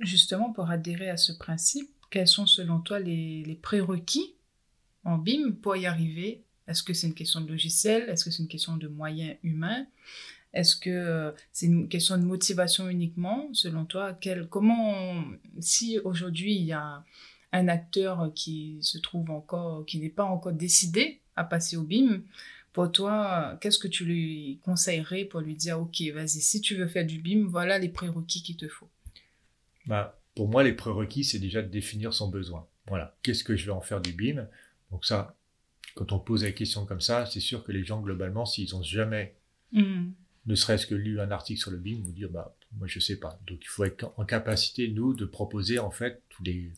Justement, 0.00 0.52
pour 0.52 0.70
adhérer 0.70 1.10
à 1.10 1.16
ce 1.16 1.32
principe, 1.32 1.90
quels 2.10 2.28
sont 2.28 2.46
selon 2.46 2.78
toi 2.78 3.00
les, 3.00 3.58
prérequis 3.60 4.34
en 5.04 5.18
BIM 5.18 5.52
pour 5.60 5.76
y 5.76 5.86
arriver? 5.86 6.44
Est-ce 6.66 6.82
que 6.82 6.94
c'est 6.94 7.08
une 7.08 7.14
question 7.14 7.40
de 7.40 7.48
logiciel? 7.48 8.08
Est-ce 8.08 8.24
que 8.24 8.30
c'est 8.30 8.42
une 8.42 8.48
question 8.48 8.76
de 8.76 8.88
moyens 8.88 9.36
humains? 9.42 9.86
Est-ce 10.52 10.76
que 10.76 10.90
euh, 10.90 11.32
c'est 11.52 11.66
une 11.66 11.88
question 11.88 12.16
de 12.16 12.22
motivation 12.22 12.88
uniquement? 12.88 13.48
Selon 13.52 13.84
toi, 13.84 14.14
quel, 14.14 14.46
comment, 14.48 15.24
si 15.58 15.98
aujourd'hui 15.98 16.54
il 16.54 16.62
y 16.62 16.72
a 16.72 17.04
un 17.52 17.68
acteur 17.68 18.32
qui 18.34 18.78
se 18.80 18.98
trouve 18.98 19.30
encore, 19.30 19.84
qui 19.84 19.98
n'est 19.98 20.08
pas 20.08 20.24
encore 20.24 20.52
décidé 20.52 21.20
à 21.36 21.44
passer 21.44 21.76
au 21.76 21.82
BIM, 21.82 22.22
pour 22.74 22.90
toi, 22.90 23.56
qu'est-ce 23.60 23.78
que 23.78 23.86
tu 23.86 24.04
lui 24.04 24.58
conseillerais 24.64 25.24
pour 25.24 25.40
lui 25.40 25.54
dire, 25.54 25.80
OK, 25.80 26.02
vas-y, 26.12 26.40
si 26.40 26.60
tu 26.60 26.74
veux 26.74 26.88
faire 26.88 27.06
du 27.06 27.20
BIM, 27.20 27.46
voilà 27.46 27.78
les 27.78 27.88
prérequis 27.88 28.42
qu'il 28.42 28.56
te 28.56 28.66
faut 28.66 28.90
bah, 29.86 30.20
Pour 30.34 30.48
moi, 30.48 30.64
les 30.64 30.72
prérequis, 30.72 31.22
c'est 31.22 31.38
déjà 31.38 31.62
de 31.62 31.68
définir 31.68 32.12
son 32.12 32.28
besoin. 32.28 32.66
Voilà, 32.88 33.16
qu'est-ce 33.22 33.44
que 33.44 33.54
je 33.54 33.64
vais 33.64 33.70
en 33.70 33.80
faire 33.80 34.00
du 34.00 34.12
BIM? 34.12 34.48
Donc 34.90 35.04
ça, 35.04 35.36
quand 35.94 36.10
on 36.10 36.18
pose 36.18 36.42
la 36.42 36.50
question 36.50 36.84
comme 36.84 37.00
ça, 37.00 37.26
c'est 37.26 37.38
sûr 37.38 37.62
que 37.62 37.70
les 37.70 37.84
gens, 37.84 38.00
globalement, 38.00 38.44
s'ils 38.44 38.74
n'ont 38.74 38.82
jamais, 38.82 39.36
mmh. 39.70 40.06
ne 40.46 40.54
serait-ce 40.56 40.88
que 40.88 40.96
lu 40.96 41.20
un 41.20 41.30
article 41.30 41.60
sur 41.60 41.70
le 41.70 41.78
BIM, 41.78 42.02
vont 42.02 42.10
dire, 42.10 42.28
bah, 42.28 42.56
moi, 42.76 42.88
je 42.88 42.98
sais 42.98 43.20
pas. 43.20 43.40
Donc, 43.46 43.60
il 43.62 43.68
faut 43.68 43.84
être 43.84 44.12
en 44.16 44.24
capacité, 44.24 44.88
nous, 44.88 45.14
de 45.14 45.26
proposer, 45.26 45.78
en 45.78 45.92
fait, 45.92 46.22
tous 46.28 46.42
les, 46.42 46.72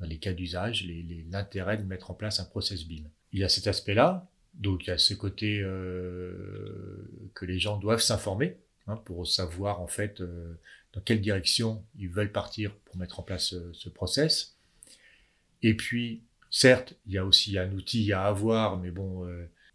les 0.00 0.18
cas 0.18 0.32
d'usage, 0.32 0.86
l'intérêt 1.28 1.76
de 1.76 1.82
mettre 1.82 2.12
en 2.12 2.14
place 2.14 2.38
un 2.38 2.44
process 2.44 2.86
BIM. 2.86 3.02
Il 3.32 3.40
y 3.40 3.44
a 3.44 3.48
cet 3.48 3.66
aspect-là, 3.66 4.30
donc 4.60 4.86
il 4.86 4.90
y 4.90 4.92
a 4.92 4.98
ce 4.98 5.14
côté 5.14 5.60
euh, 5.62 7.30
que 7.34 7.46
les 7.46 7.58
gens 7.58 7.78
doivent 7.78 8.02
s'informer 8.02 8.58
hein, 8.86 8.96
pour 8.96 9.26
savoir 9.26 9.80
en 9.80 9.86
fait 9.86 10.20
euh, 10.20 10.54
dans 10.92 11.00
quelle 11.00 11.22
direction 11.22 11.82
ils 11.98 12.10
veulent 12.10 12.30
partir 12.30 12.74
pour 12.84 12.98
mettre 12.98 13.18
en 13.20 13.22
place 13.22 13.54
euh, 13.54 13.70
ce 13.72 13.88
process. 13.88 14.56
Et 15.62 15.74
puis, 15.74 16.22
certes, 16.50 16.94
il 17.06 17.14
y 17.14 17.18
a 17.18 17.24
aussi 17.24 17.58
un 17.58 17.72
outil 17.72 18.12
à 18.12 18.24
avoir, 18.24 18.78
mais 18.78 18.90
bon, 18.90 19.28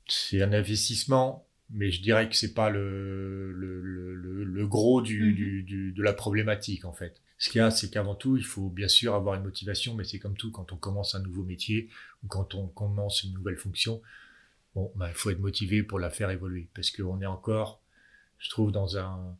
c'est 0.08 0.42
un 0.42 0.51
investissement, 0.51 1.48
mais 1.70 1.92
je 1.92 2.01
dirais 2.01 2.27
que 2.27 2.36
c'est 2.36 2.56
pas 2.56 2.72
le, 2.72 3.51
le, 3.54 3.82
le, 3.82 4.44
le 4.44 4.68
gros 4.68 5.01
du, 5.01 5.32
mm-hmm. 5.32 5.36
du, 5.36 5.63
du, 5.63 5.92
de 5.92 6.04
la 6.04 6.13
problématique 6.13 6.86
en 6.86 6.94
fait. 6.94 7.22
Ce 7.38 7.50
qu'il 7.50 7.60
y 7.60 7.62
a, 7.62 7.70
c'est 7.70 7.89
qu'avant 7.89 8.15
tout, 8.15 8.38
il 8.38 8.44
faut 8.44 8.70
bien 8.70 8.88
sûr 8.88 9.13
avoir 9.13 9.36
une 9.36 9.44
motivation, 9.44 9.94
mais 9.94 10.06
c'est 10.06 10.20
comme 10.20 10.38
tout 10.38 10.51
quand 10.51 10.72
on 10.72 10.77
commence 10.77 11.15
un 11.15 11.20
nouveau 11.20 11.44
métier 11.44 11.89
ou 12.24 12.27
quand 12.27 12.56
on 12.56 12.68
commence 12.68 13.24
une 13.24 13.34
nouvelle 13.34 13.58
fonction 13.58 14.01
bon, 14.75 14.91
il 15.01 15.13
faut 15.13 15.29
être 15.32 15.39
motivé 15.39 15.82
pour 15.82 16.00
la 16.00 16.10
faire 16.10 16.29
évoluer 16.29 16.67
parce 16.75 16.91
qu'on 16.91 17.22
est 17.22 17.25
encore, 17.25 17.82
je 18.38 18.50
trouve, 18.50 18.72
dans 18.72 18.98
un, 18.98 19.36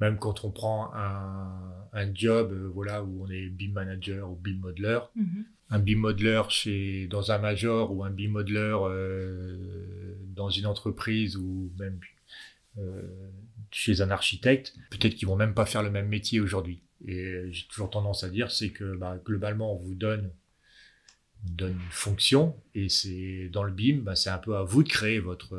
même 0.00 0.18
quand 0.18 0.44
on 0.44 0.50
prend 0.50 0.94
un, 0.94 1.88
un 1.92 2.14
job, 2.14 2.52
euh, 2.52 2.68
voilà, 2.72 3.02
où 3.02 3.24
on 3.24 3.30
est 3.30 3.48
BIM 3.48 3.72
manager 3.72 4.30
ou 4.30 4.36
BIM 4.36 4.58
modeler, 4.58 5.00
mm-hmm. 5.16 5.44
un 5.70 5.78
BIM 5.78 5.98
modeler 5.98 6.42
chez, 6.50 7.06
dans 7.08 7.32
un 7.32 7.38
major 7.38 7.92
ou 7.92 8.04
un 8.04 8.10
BIM 8.10 8.28
modeler 8.30 8.76
euh, 8.82 10.14
dans 10.34 10.50
une 10.50 10.66
entreprise 10.66 11.36
ou 11.36 11.72
même 11.78 11.98
euh, 12.78 13.02
chez 13.70 14.02
un 14.02 14.10
architecte, 14.10 14.74
peut-être 14.90 15.14
qu'ils 15.14 15.28
vont 15.28 15.36
même 15.36 15.54
pas 15.54 15.66
faire 15.66 15.82
le 15.82 15.90
même 15.90 16.08
métier 16.08 16.40
aujourd'hui. 16.40 16.82
Et 17.06 17.50
j'ai 17.50 17.66
toujours 17.68 17.90
tendance 17.90 18.24
à 18.24 18.28
dire, 18.28 18.50
c'est 18.50 18.70
que 18.70 18.96
bah, 18.96 19.18
globalement, 19.24 19.74
on 19.74 19.78
vous 19.78 19.94
donne 19.94 20.30
donne 21.50 21.72
une 21.72 21.90
fonction 21.90 22.56
et 22.74 22.88
c'est 22.88 23.48
dans 23.52 23.62
le 23.62 23.72
BIM, 23.72 23.98
bah, 24.02 24.16
c'est 24.16 24.30
un 24.30 24.38
peu 24.38 24.56
à 24.56 24.62
vous 24.62 24.82
de 24.82 24.88
créer 24.88 25.18
votre 25.18 25.56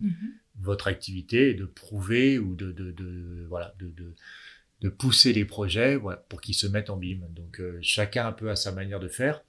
mhm. 0.00 0.32
votre 0.60 0.88
activité 0.88 1.50
et 1.50 1.54
de 1.54 1.64
prouver 1.64 2.38
ou 2.38 2.54
de, 2.54 2.72
de, 2.72 2.92
de 2.92 3.46
voilà 3.48 3.74
de, 3.78 3.92
de, 4.80 4.88
pousser 4.88 5.32
les 5.32 5.44
projets 5.44 5.96
voilà, 5.96 6.18
pour 6.28 6.40
qu'ils 6.40 6.54
se 6.54 6.66
mettent 6.66 6.90
en 6.90 6.96
BIM. 6.96 7.18
Donc 7.30 7.60
euh, 7.60 7.78
chacun 7.82 8.26
un 8.26 8.32
peu 8.32 8.50
à 8.50 8.56
sa 8.56 8.72
manière 8.72 9.00
de 9.00 9.08
faire. 9.08 9.42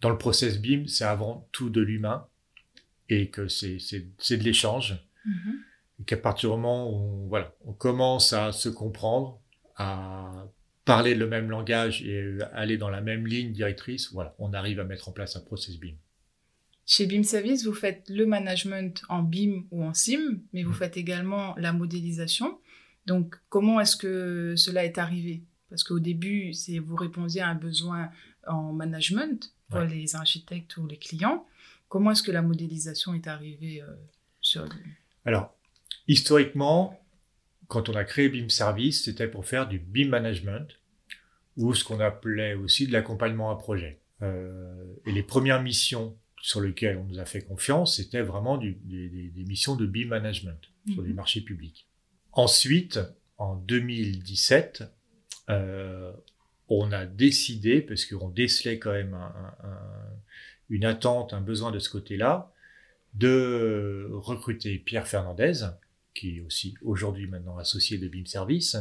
Dans 0.00 0.10
le 0.10 0.18
process 0.18 0.60
BIM, 0.60 0.86
c'est 0.86 1.04
avant 1.04 1.48
tout 1.52 1.70
de 1.70 1.80
l'humain 1.80 2.26
et 3.08 3.30
que 3.30 3.48
c'est 3.48 3.78
c'est 3.78 4.36
de 4.36 4.44
l'échange. 4.44 5.02
Mhm. 5.24 5.58
Et 6.00 6.04
qu'à 6.04 6.16
partir 6.16 6.50
du 6.50 6.56
moment 6.56 6.90
où 6.90 7.28
voilà, 7.28 7.54
on 7.64 7.72
commence 7.72 8.32
à 8.32 8.52
se 8.52 8.68
comprendre, 8.68 9.40
à 9.76 10.48
parler 10.84 11.14
le 11.14 11.26
même 11.26 11.50
langage 11.50 12.02
et 12.02 12.38
aller 12.52 12.76
dans 12.76 12.90
la 12.90 13.00
même 13.00 13.26
ligne 13.26 13.52
directrice, 13.52 14.12
voilà, 14.12 14.34
on 14.38 14.52
arrive 14.52 14.80
à 14.80 14.84
mettre 14.84 15.08
en 15.08 15.12
place 15.12 15.36
un 15.36 15.40
process 15.40 15.78
BIM. 15.78 15.94
Chez 16.86 17.06
BIM 17.06 17.22
Service, 17.22 17.64
vous 17.64 17.72
faites 17.72 18.08
le 18.10 18.26
management 18.26 19.02
en 19.08 19.22
BIM 19.22 19.64
ou 19.70 19.84
en 19.84 19.94
SIM, 19.94 20.40
mais 20.52 20.62
vous 20.62 20.72
mm. 20.72 20.76
faites 20.76 20.96
également 20.96 21.54
la 21.56 21.72
modélisation. 21.72 22.58
Donc, 23.06 23.36
comment 23.48 23.80
est-ce 23.80 23.96
que 23.96 24.54
cela 24.56 24.84
est 24.84 24.98
arrivé? 24.98 25.44
Parce 25.70 25.82
qu'au 25.82 25.98
début, 25.98 26.52
c'est 26.52 26.78
vous 26.78 26.96
répondiez 26.96 27.40
à 27.40 27.48
un 27.48 27.54
besoin 27.54 28.10
en 28.46 28.72
management 28.72 29.52
pour 29.70 29.80
les 29.80 30.14
architectes 30.14 30.76
ou 30.76 30.86
les 30.86 30.98
clients. 30.98 31.46
Comment 31.88 32.10
est-ce 32.10 32.22
que 32.22 32.30
la 32.30 32.42
modélisation 32.42 33.14
est 33.14 33.26
arrivée 33.26 33.80
euh, 33.82 33.86
sur 34.40 34.66
Alors, 35.24 35.54
historiquement, 36.06 37.00
quand 37.68 37.88
on 37.88 37.94
a 37.94 38.04
créé 38.04 38.28
BIM 38.28 38.48
Service, 38.48 39.04
c'était 39.04 39.28
pour 39.28 39.46
faire 39.46 39.68
du 39.68 39.78
BIM 39.78 40.08
Management 40.08 40.66
ou 41.56 41.74
ce 41.74 41.84
qu'on 41.84 42.00
appelait 42.00 42.54
aussi 42.54 42.86
de 42.86 42.92
l'accompagnement 42.92 43.50
à 43.50 43.56
projet. 43.56 44.00
Euh, 44.22 44.84
et 45.06 45.12
les 45.12 45.22
premières 45.22 45.62
missions 45.62 46.16
sur 46.40 46.60
lesquelles 46.60 46.96
on 46.98 47.04
nous 47.04 47.18
a 47.18 47.24
fait 47.24 47.42
confiance, 47.42 47.96
c'était 47.96 48.20
vraiment 48.20 48.58
des, 48.58 48.76
missions 49.36 49.76
de 49.76 49.86
BIM 49.86 50.08
Management 50.08 50.60
sur 50.92 51.02
des 51.02 51.10
mhm. 51.10 51.16
marchés 51.16 51.40
publics. 51.40 51.88
Ensuite, 52.32 53.00
en 53.38 53.56
2017, 53.56 54.84
euh, 55.50 56.12
on 56.68 56.92
a 56.92 57.06
décidé, 57.06 57.80
parce 57.80 58.04
qu'on 58.04 58.28
décelait 58.28 58.78
quand 58.78 58.92
même 58.92 59.16
une 60.68 60.84
attente, 60.84 61.32
un 61.32 61.40
besoin 61.40 61.70
de 61.70 61.78
ce 61.78 61.88
côté-là, 61.88 62.52
de 63.14 64.08
recruter 64.12 64.78
Pierre 64.78 65.06
Fernandez, 65.06 65.64
qui 66.14 66.38
est 66.38 66.40
aussi 66.40 66.74
aujourd'hui 66.82 67.26
maintenant 67.26 67.58
associé 67.58 67.98
de 67.98 68.08
BIM 68.08 68.26
Service, 68.26 68.76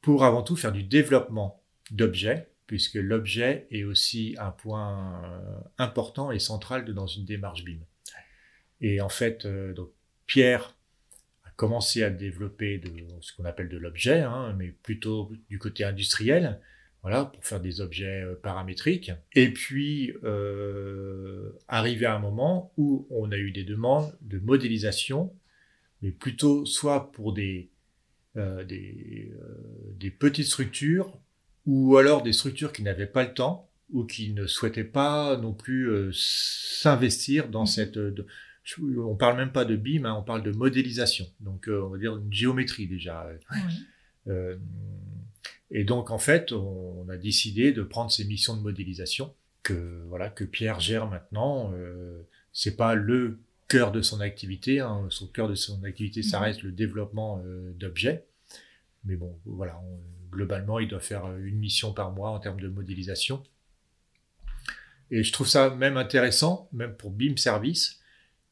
pour 0.00 0.24
avant 0.24 0.42
tout 0.42 0.56
faire 0.56 0.72
du 0.72 0.82
développement 0.82 1.62
d'objets, 1.90 2.48
puisque 2.66 2.94
l'objet 2.94 3.66
est 3.70 3.84
aussi 3.84 4.36
un 4.38 4.50
point 4.50 5.22
euh, 5.24 5.58
important 5.78 6.30
et 6.30 6.38
central 6.38 6.84
dans 6.92 7.06
une 7.06 7.24
démarche 7.24 7.64
BIM. 7.64 7.80
Et 8.80 9.00
en 9.00 9.08
fait, 9.08 9.46
euh, 9.46 9.74
Pierre 10.26 10.76
a 11.44 11.50
commencé 11.56 12.02
à 12.02 12.10
développer 12.10 12.80
ce 13.20 13.32
qu'on 13.34 13.44
appelle 13.44 13.68
de 13.68 13.78
l'objet, 13.78 14.20
hein, 14.20 14.54
mais 14.58 14.68
plutôt 14.68 15.32
du 15.48 15.58
côté 15.58 15.84
industriel, 15.84 16.60
voilà, 17.04 17.26
pour 17.26 17.44
faire 17.44 17.60
des 17.60 17.82
objets 17.82 18.22
euh, 18.22 18.34
paramétriques. 18.34 19.12
Et 19.34 19.50
puis, 19.52 20.14
euh, 20.24 21.52
arrivé 21.68 22.06
à 22.06 22.14
un 22.14 22.18
moment 22.18 22.72
où 22.78 23.06
on 23.10 23.30
a 23.30 23.36
eu 23.36 23.52
des 23.52 23.64
demandes 23.64 24.16
de 24.22 24.38
modélisation, 24.38 25.32
mais 26.04 26.12
plutôt 26.12 26.64
soit 26.66 27.10
pour 27.10 27.32
des, 27.32 27.70
euh, 28.36 28.62
des, 28.62 29.32
des, 29.98 30.10
petites 30.10 30.46
structures, 30.46 31.18
ou 31.66 31.96
alors 31.96 32.22
des 32.22 32.32
structures 32.32 32.72
qui 32.72 32.82
n'avaient 32.82 33.06
pas 33.06 33.24
le 33.24 33.34
temps, 33.34 33.68
ou 33.90 34.04
qui 34.04 34.32
ne 34.32 34.46
souhaitaient 34.46 34.84
pas 34.84 35.36
non 35.36 35.52
plus 35.52 35.90
s'investir 36.12 37.48
dans 37.48 37.64
mmh. 37.64 37.66
cette... 37.66 37.98
on 38.78 39.16
parle 39.16 39.36
même 39.36 39.52
pas 39.52 39.64
de 39.64 39.76
BIM, 39.76 40.04
hein, 40.04 40.14
on 40.18 40.22
parle 40.22 40.42
de 40.42 40.52
modélisation. 40.52 41.26
Donc, 41.40 41.68
on 41.68 41.88
va 41.88 41.98
dire 41.98 42.16
une 42.16 42.32
géométrie 42.32 42.86
déjà. 42.86 43.26
Et 45.70 45.84
donc, 45.84 46.10
en 46.10 46.18
fait, 46.18 46.52
on 46.52 47.08
a 47.08 47.16
décidé 47.16 47.72
de 47.72 47.82
prendre 47.82 48.10
ces 48.12 48.24
missions 48.24 48.56
de 48.56 48.62
modélisation 48.62 49.34
que, 49.64 50.04
voilà, 50.08 50.30
que 50.30 50.44
Pierre 50.44 50.78
gère 50.78 51.08
maintenant. 51.08 51.72
Euh, 51.74 52.22
c'est 52.52 52.76
pas 52.76 52.94
le 52.94 53.40
cœur 53.68 53.92
de 53.92 54.02
son 54.02 54.20
activité. 54.20 54.80
Hein. 54.80 55.06
Son 55.10 55.26
cœur 55.28 55.48
de 55.48 55.54
son 55.54 55.82
activité, 55.84 56.22
ça 56.22 56.38
mhm. 56.38 56.44
reste 56.44 56.62
le 56.62 56.72
développement 56.72 57.42
euh, 57.44 57.72
d'objets. 57.74 58.26
Mais 59.04 59.16
bon, 59.16 59.38
voilà, 59.44 59.80
globalement, 60.30 60.78
il 60.80 60.88
doit 60.88 61.00
faire 61.00 61.26
une 61.36 61.58
mission 61.58 61.92
par 61.92 62.12
mois 62.12 62.30
en 62.30 62.40
termes 62.40 62.60
de 62.60 62.68
modélisation. 62.68 63.42
Et 65.10 65.22
je 65.22 65.32
trouve 65.32 65.46
ça 65.46 65.70
même 65.70 65.96
intéressant, 65.96 66.68
même 66.72 66.94
pour 66.94 67.10
BIM 67.10 67.36
Service, 67.36 68.00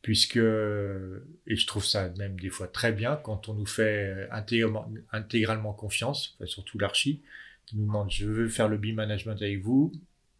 puisque, 0.02 0.37
et 0.37 1.57
je 1.57 1.66
trouve 1.66 1.85
ça 1.85 2.11
même 2.19 2.38
des 2.38 2.50
fois 2.50 2.69
très 2.69 2.92
bien, 2.92 3.16
quand 3.16 3.49
on 3.49 3.54
nous 3.54 3.66
fait 3.66 4.28
intégralement, 4.31 4.92
intégralement 5.11 5.73
confiance, 5.73 6.37
surtout 6.45 6.78
l'archi, 6.78 7.23
qui 7.66 7.76
nous 7.76 7.87
demande 7.87 8.11
je 8.11 8.26
veux 8.26 8.48
faire 8.48 8.68
le 8.68 8.77
BIM 8.77 8.94
management 8.94 9.40
avec 9.40 9.62
vous, 9.62 9.92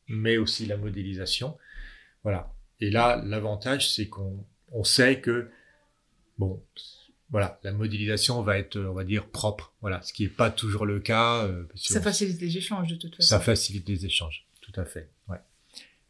mais 0.09 0.37
aussi 0.37 0.67
la 0.67 0.77
modélisation. 0.77 1.57
Voilà. 2.23 2.53
Et 2.81 2.91
là, 2.91 3.23
l'avantage, 3.25 3.91
c'est 3.91 4.09
qu'on 4.09 4.45
on 4.73 4.85
sait 4.85 5.21
que, 5.21 5.49
bon, 6.39 6.63
voilà, 7.31 7.59
la 7.63 7.73
modélisation 7.73 8.43
va 8.43 8.59
être, 8.59 8.79
on 8.79 8.93
va 8.93 9.05
dire, 9.05 9.27
propre. 9.27 9.73
Voilà, 9.81 10.03
ce 10.03 10.13
qui 10.13 10.25
n'est 10.25 10.29
pas 10.29 10.51
toujours 10.51 10.87
le 10.87 11.01
cas. 11.01 11.45
Euh, 11.45 11.65
ça 11.75 12.01
facilite 12.01 12.41
les 12.41 12.57
échanges, 12.57 12.89
de 12.89 12.97
toute 12.97 13.17
façon. 13.17 13.29
Ça 13.29 13.41
facilite 13.41 13.89
les 13.89 14.05
échanges, 14.05 14.47
tout 14.61 14.73
à 14.79 14.85
fait. 14.85 15.11
Ouais. 15.29 15.39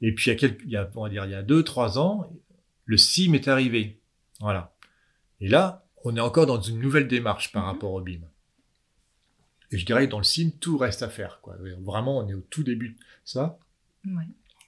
Et 0.01 0.13
puis, 0.13 0.31
il 0.31 0.35
y 0.35 0.37
a, 0.37 0.39
quelques, 0.39 0.63
il 0.65 0.71
y 0.71 0.77
a, 0.77 0.91
on 0.97 1.05
va 1.05 1.09
dire, 1.09 1.25
il 1.25 1.31
y 1.31 1.35
a 1.35 1.43
deux, 1.43 1.63
trois 1.63 1.99
ans, 1.99 2.33
le 2.85 2.97
SIM 2.97 3.35
est 3.35 3.49
arrivé. 3.49 4.01
Voilà. 4.41 4.75
Et 5.41 5.49
là, 5.49 5.87
on 6.05 6.17
est 6.17 6.21
encore 6.21 6.47
dans 6.47 6.61
une 6.61 6.81
nouvelle 6.81 7.09
démarche 7.09 7.53
par 7.53 7.63
mhm. 7.63 7.69
rapport 7.71 7.93
au 7.93 8.01
BIM. 8.01 8.21
Et 9.71 9.79
je 9.79 9.87
dirais 9.87 10.07
que 10.07 10.11
dans 10.11 10.19
le 10.19 10.25
SIM, 10.25 10.51
tout 10.61 10.77
reste 10.77 11.03
à 11.03 11.09
faire. 11.09 11.41
Quoi. 11.41 11.57
Vraiment, 11.81 12.19
on 12.19 12.29
est 12.29 12.35
au 12.35 12.43
tout 12.43 12.63
début 12.63 12.91
de 12.91 12.99
ça. 13.25 13.59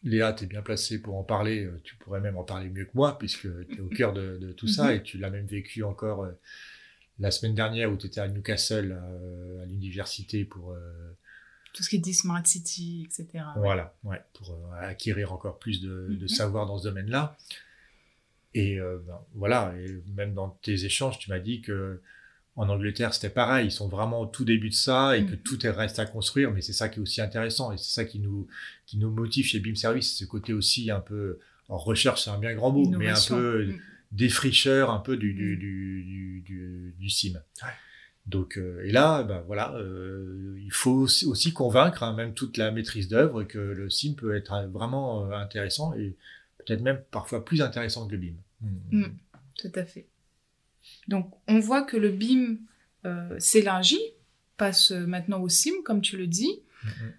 Léa, 0.04 0.34
tu 0.34 0.44
es 0.44 0.46
bien 0.46 0.62
placée 0.62 1.00
pour 1.00 1.16
en 1.16 1.22
parler. 1.22 1.64
Euh, 1.64 1.80
tu 1.82 1.96
pourrais 1.96 2.20
même 2.20 2.36
en 2.36 2.44
parler 2.44 2.68
mieux 2.68 2.84
que 2.84 2.92
moi, 2.94 3.18
puisque 3.18 3.48
tu 3.68 3.76
es 3.76 3.80
au 3.80 3.88
cœur 3.96 4.12
de, 4.12 4.52
tout 4.56 4.68
ça. 4.68 4.84
Mhm. 4.84 4.96
Et 4.96 5.02
tu 5.02 5.18
l'as 5.18 5.30
même 5.30 5.46
vécu 5.46 5.82
encore 5.82 6.24
euh, 6.24 6.32
la 7.18 7.30
semaine 7.30 7.54
dernière 7.54 7.90
où 7.90 7.96
tu 7.96 8.06
étais 8.06 8.20
à 8.20 8.28
Newcastle, 8.28 8.96
euh, 9.00 9.62
à 9.62 9.66
l'université, 9.66 10.44
pour... 10.44 10.76
tout 11.72 11.82
ce 11.82 11.88
qui 11.88 11.96
est 11.96 12.00
dit 12.00 12.14
Smart 12.14 12.44
City, 12.44 13.06
etc. 13.06 13.44
Voilà, 13.56 13.94
ouais, 14.04 14.20
pour 14.34 14.58
acquérir 14.78 15.32
encore 15.32 15.58
plus 15.58 15.80
de, 15.80 16.08
de 16.10 16.22
mhm. 16.22 16.28
savoir 16.28 16.66
dans 16.66 16.78
ce 16.78 16.84
domaine-là. 16.84 17.36
Et 18.56 18.78
ben, 18.78 19.20
voilà, 19.34 19.74
et 19.76 20.02
même 20.14 20.34
dans 20.34 20.50
tes 20.50 20.84
échanges, 20.84 21.18
tu 21.18 21.30
m'as 21.30 21.40
dit 21.40 21.60
que 21.60 22.00
en 22.56 22.68
Angleterre, 22.68 23.12
c'était 23.14 23.30
pareil. 23.30 23.66
Ils 23.68 23.72
sont 23.72 23.88
vraiment 23.88 24.20
au 24.20 24.26
tout 24.26 24.44
début 24.44 24.68
de 24.68 24.74
ça 24.74 25.16
et 25.16 25.26
que 25.26 25.34
mm. 25.34 25.38
tout 25.38 25.66
est 25.66 25.70
reste 25.70 25.98
à 25.98 26.06
construire. 26.06 26.52
Mais 26.52 26.60
c'est 26.60 26.72
ça 26.72 26.88
qui 26.88 26.98
est 26.98 27.02
aussi 27.02 27.20
intéressant 27.20 27.72
et 27.72 27.78
c'est 27.78 27.92
ça 27.92 28.04
qui 28.04 28.20
nous, 28.20 28.46
qui 28.86 28.98
nous 28.98 29.10
motive 29.10 29.44
chez 29.44 29.58
BIM 29.58 29.74
Service. 29.74 30.16
Ce 30.16 30.24
côté 30.24 30.52
aussi 30.52 30.90
un 30.90 31.00
peu, 31.00 31.40
en 31.68 31.78
recherche, 31.78 32.24
c'est 32.24 32.30
un 32.30 32.38
bien 32.38 32.54
grand 32.54 32.70
mot, 32.70 32.88
mais 32.90 33.08
un 33.08 33.20
peu 33.28 33.66
mm. 33.66 33.78
défricheur 34.12 34.90
un 34.90 35.00
peu 35.00 35.16
du, 35.16 35.34
du, 35.34 35.56
mm. 35.56 36.42
du, 36.44 36.94
du, 36.98 37.10
sim. 37.10 37.34
Donc, 38.26 38.56
euh, 38.56 38.82
et 38.84 38.92
là, 38.92 39.22
ben 39.22 39.42
voilà, 39.46 39.74
euh, 39.74 40.56
il 40.58 40.72
faut 40.72 40.92
aussi, 40.92 41.52
convaincre, 41.52 42.04
hein, 42.04 42.14
même 42.14 42.34
toute 42.34 42.56
la 42.56 42.70
maîtrise 42.70 43.08
d'œuvre, 43.08 43.42
que 43.42 43.58
le 43.58 43.90
sim 43.90 44.14
peut 44.14 44.34
être 44.34 44.66
vraiment 44.72 45.30
intéressant 45.32 45.92
et 45.94 46.16
peut-être 46.58 46.80
même 46.80 47.02
parfois 47.10 47.44
plus 47.44 47.60
intéressant 47.60 48.06
que 48.06 48.12
le 48.12 48.18
BIM. 48.18 48.36
Tout 49.58 49.72
à 49.74 49.84
fait. 49.84 50.06
Donc, 51.08 51.32
on 51.48 51.58
voit 51.60 51.82
que 51.82 51.96
le 51.96 52.10
BIM 52.10 52.58
euh, 53.04 53.38
s'élargit, 53.38 54.00
passe 54.56 54.92
maintenant 54.92 55.40
au 55.40 55.48
SIM, 55.48 55.72
comme 55.84 56.00
tu 56.00 56.16
le 56.16 56.26
dis. 56.26 56.60
Hmm, 56.84 57.10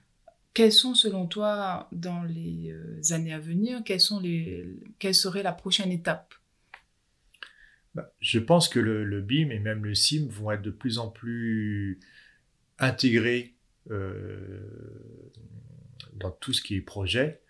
Quelles 0.54 0.72
sont, 0.72 0.96
selon 0.96 1.28
toi, 1.28 1.90
dans 1.92 2.24
les 2.24 2.72
euh, 2.72 3.14
années 3.14 3.34
à 3.34 3.40
venir, 3.40 3.82
quelles, 3.84 4.02
sont 4.02 4.20
les, 4.20 4.68
quelle 5.00 5.16
serait 5.16 5.44
la 5.44 5.52
prochaine 5.52 5.92
étape? 5.92 6.34
Bah, 7.94 8.12
Je 8.20 8.40
pense 8.40 8.70
que 8.70 8.80
le, 8.80 9.22
BIM 9.22 9.50
et 9.52 9.60
même 9.60 9.84
le 9.84 9.96
SIM 9.96 10.28
vont 10.30 10.52
être 10.52 10.62
de 10.62 10.72
plus 10.72 10.98
en 10.98 11.10
plus 11.10 12.00
intégrés 12.80 13.54
euh, 13.92 14.60
dans 16.14 16.32
tout 16.32 16.54
ce 16.54 16.62
qui 16.62 16.76
est 16.76 16.82
projet 16.82 17.42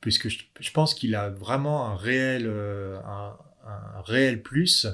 puisque 0.00 0.28
je, 0.28 0.70
pense 0.72 0.94
qu'il 0.94 1.14
a 1.14 1.28
vraiment 1.28 1.86
un 1.86 1.96
réel, 1.96 2.46
euh, 2.46 2.98
un, 3.04 3.36
réel 4.02 4.42
plus 4.42 4.86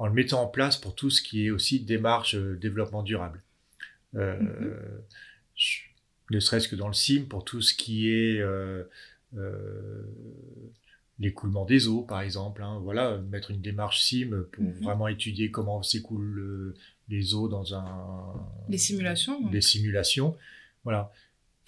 en 0.00 0.06
le 0.06 0.12
mettant 0.12 0.42
en 0.42 0.46
place 0.46 0.76
pour 0.76 0.94
tout 0.94 1.10
ce 1.10 1.22
qui 1.22 1.46
est 1.46 1.50
aussi 1.50 1.80
démarche 1.80 2.34
euh, 2.34 2.56
développement 2.56 3.02
durable. 3.02 3.42
Euh, 4.16 4.36
mm-hmm. 4.40 5.82
ne 6.30 6.40
serait-ce 6.40 6.68
que 6.68 6.76
dans 6.76 6.88
le 6.88 6.94
CIM, 6.94 7.26
pour 7.28 7.44
tout 7.44 7.60
ce 7.60 7.74
qui 7.74 8.10
est 8.10 8.42
l'écoulement 11.18 11.66
des 11.66 11.86
eaux, 11.86 12.02
par 12.02 12.22
exemple. 12.22 12.62
Hein, 12.62 12.80
voilà, 12.82 13.18
mettre 13.30 13.50
une 13.50 13.60
démarche 13.60 14.00
SIM 14.00 14.46
pour 14.52 14.64
mm-hmm. 14.64 14.82
vraiment 14.82 15.06
étudier 15.06 15.50
comment 15.50 15.82
s'écoulent 15.82 16.74
les 17.08 17.34
eaux 17.34 17.48
dans 17.48 17.74
un... 17.74 18.34
Les 18.68 18.78
simulations. 18.78 19.48
Des 19.50 19.60
simulations. 19.60 20.36
Voilà 20.82 21.12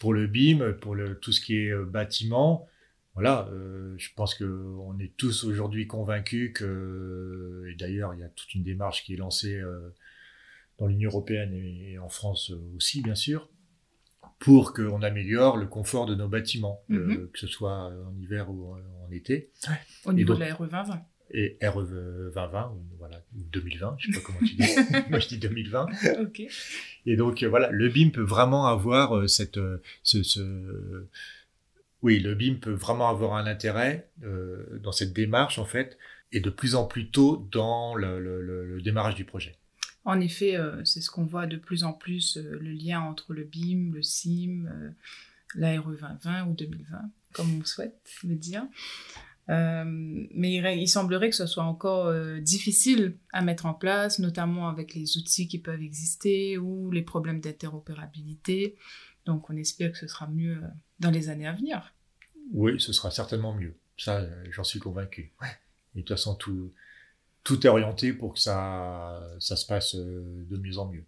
pour 0.03 0.15
le 0.15 0.27
BIM, 0.27 0.73
pour 0.81 0.97
le, 0.97 1.17
tout 1.17 1.31
ce 1.31 1.41
qui 1.41 1.57
est 1.57 1.71
euh, 1.71 1.85
bâtiment, 1.85 2.67
voilà, 3.15 3.49
euh, 3.53 3.95
je 3.99 4.09
pense 4.17 4.35
qu'on 4.35 4.99
est 4.99 5.17
tous 5.17 5.45
aujourd'hui 5.45 5.87
convaincus 5.87 6.53
que, 6.55 7.67
et 7.71 7.75
d'ailleurs 7.75 8.15
il 8.15 8.21
y 8.21 8.25
a 8.25 8.29
toute 8.29 8.55
une 8.55 8.63
démarche 8.63 9.05
qui 9.05 9.15
est 9.15 9.19
lancée 9.19 9.57
euh, 9.57 9.91
dans 10.79 10.87
l'Union 10.87 11.11
européenne 11.11 11.53
et, 11.53 11.99
en 11.99 12.09
France 12.09 12.53
aussi 12.75 13.03
bien 13.03 13.15
sûr, 13.15 13.51
pour 14.39 14.73
qu'on 14.73 15.03
améliore 15.03 15.57
le 15.57 15.67
confort 15.67 16.07
de 16.07 16.15
nos 16.15 16.29
bâtiments, 16.29 16.83
mhm. 16.89 17.31
que 17.31 17.39
ce 17.39 17.47
soit 17.47 17.93
en 18.07 18.17
hiver 18.19 18.51
ou 18.51 18.75
en, 18.75 19.11
été. 19.13 19.51
Au 20.07 20.15
niveau 20.15 20.33
de 20.35 20.41
la 20.41 20.55
RE 20.55 20.67
2020 20.67 21.05
et 21.33 21.59
RE 21.63 21.85
2020, 21.85 22.73
ou 22.75 22.97
voilà, 22.99 23.23
2020, 23.33 23.97
je 23.99 24.07
sais 24.07 24.19
pas 24.19 24.25
comment 24.25 24.39
tu 24.41 24.55
dis. 24.55 24.63
Moi, 25.11 25.19
je 25.19 25.29
dis 25.29 25.39
2020. 25.39 25.87
ok. 26.21 26.43
Et 27.07 27.17
donc, 27.17 27.43
euh, 27.43 27.49
voilà, 27.49 27.71
le 27.71 27.89
BIM 27.89 28.11
peut 28.11 28.23
vraiment 28.23 28.67
avoir 28.67 29.17
euh, 29.17 29.27
cette, 29.27 29.57
euh, 29.57 29.83
ce, 30.03 30.23
ce, 30.23 31.07
Oui, 32.03 32.19
le 32.19 32.35
BIM 32.35 32.57
peut 32.57 32.73
vraiment 32.73 33.09
avoir 33.09 33.35
un 33.35 33.47
intérêt 33.47 34.11
dans 34.81 34.93
cette 34.93 35.13
démarche, 35.13 35.59
en 35.59 35.65
fait, 35.65 35.99
et 36.33 36.41
de 36.41 36.51
plus 36.51 36.75
en 36.75 36.85
plus 36.85 37.11
tôt 37.11 37.49
dans 37.53 37.95
le, 37.95 38.81
démarrage 38.83 39.15
du 39.15 39.25
projet. 39.25 39.57
En 40.05 40.19
effet, 40.21 40.59
c'est 40.85 41.01
ce 41.01 41.11
qu'on 41.11 41.25
voit 41.25 41.47
de 41.47 41.57
plus 41.57 41.85
en 41.85 41.93
plus, 41.93 42.37
le 42.37 42.73
lien 42.73 43.01
entre 43.01 43.33
le 43.35 43.45
BIM, 43.45 43.93
le 43.95 44.03
SIM, 44.03 44.69
l'ARE 45.55 45.85
2020 45.85 46.47
ou 46.47 46.55
2020, 46.55 47.11
comme 47.35 47.61
on 47.61 47.65
souhaite 47.65 48.01
le 48.25 48.35
dire. 48.35 48.65
Euh, 49.51 49.85
mais 49.85 50.55
il, 50.81 50.89
semblerait 50.89 51.31
que 51.31 51.37
ce 51.37 51.47
soit 51.47 51.65
encore 51.65 52.07
euh, 52.07 52.39
difficile 52.41 53.17
à 53.33 53.43
mettre 53.43 53.67
en 53.67 53.75
place, 53.75 54.19
notamment 54.19 54.69
avec 54.69 54.95
les 54.95 55.17
outils 55.19 55.49
qui 55.49 55.59
peuvent 55.59 55.83
exister 55.83 56.59
ou 56.59 56.91
les 56.91 57.03
problèmes 57.03 57.41
d'interopérabilité. 57.41 58.77
Donc 59.27 59.51
on 59.51 59.57
espère 59.57 59.93
que 59.93 59.99
ce 59.99 60.07
sera 60.07 60.29
mieux 60.29 60.59
euh, 60.63 60.69
dans 61.03 61.11
les 61.11 61.29
années 61.29 61.47
à 61.47 61.53
venir. 61.53 61.95
Oui, 62.53 62.81
ce 62.81 62.93
sera 62.93 63.11
certainement 63.11 63.55
mieux. 63.55 63.75
Ça, 63.99 64.27
j'en 64.51 64.65
suis 64.65 64.79
convaincu. 64.79 65.33
Et 65.95 65.99
de 65.99 66.01
toute 66.01 66.17
façon, 66.17 66.35
tout, 66.35 66.73
tout 67.45 67.67
est 67.67 67.69
orienté 67.69 68.13
pour 68.13 68.35
que 68.35 68.41
ça, 68.41 69.23
ça 69.39 69.57
se 69.57 69.67
passe 69.67 69.95
de 69.95 70.57
mieux 70.57 70.79
en 70.79 70.89
mieux. 70.91 71.05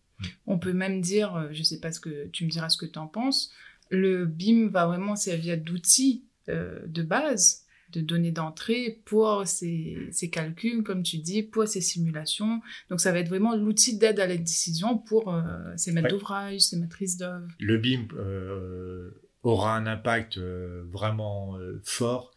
On 0.47 0.59
peut 0.59 0.73
même 0.73 1.01
dire, 1.01 1.49
je 1.53 1.59
ne 1.59 1.65
sais 1.65 1.81
pas 1.81 1.93
ce 1.93 2.01
que 2.01 2.27
tu 2.29 2.45
me 2.45 2.51
diras 2.51 2.69
ce 2.69 2.77
que 2.77 2.87
tu 2.87 2.99
en 2.99 3.09
penses, 3.09 3.53
le 3.91 4.27
BIM 4.27 4.69
va 4.69 4.87
vraiment 4.87 5.17
servir 5.17 5.59
d'outil 5.59 6.25
de 6.49 7.03
base 7.03 7.65
de 7.95 8.01
données 8.01 8.33
d'entrée 8.33 9.01
pour 9.05 9.47
ces, 9.47 10.11
calculs, 10.31 10.83
comme 10.83 11.03
tu 11.03 11.19
dis, 11.19 11.43
pour 11.43 11.67
ces 11.67 11.81
simulations. 11.81 12.61
Donc, 12.91 13.01
ça 13.01 13.13
va 13.13 13.21
être 13.21 13.29
vraiment 13.29 13.55
l'outil 13.55 13.99
d'aide 13.99 14.21
à 14.21 14.27
la 14.27 14.37
décision 14.37 14.99
pour 14.99 15.33
euh, 15.33 15.43
ces 15.77 15.93
maîtres 15.93 16.09
d'ouvrage, 16.09 16.61
ces 16.61 16.77
maîtrises 16.77 17.17
d'œuvre. 17.17 17.47
Le 17.61 17.79
BIM 17.79 18.07
euh, 18.17 19.11
aura 19.45 19.77
un 19.77 19.87
impact 19.87 20.39
euh, 20.39 20.85
vraiment 20.91 21.59
fort 21.85 22.33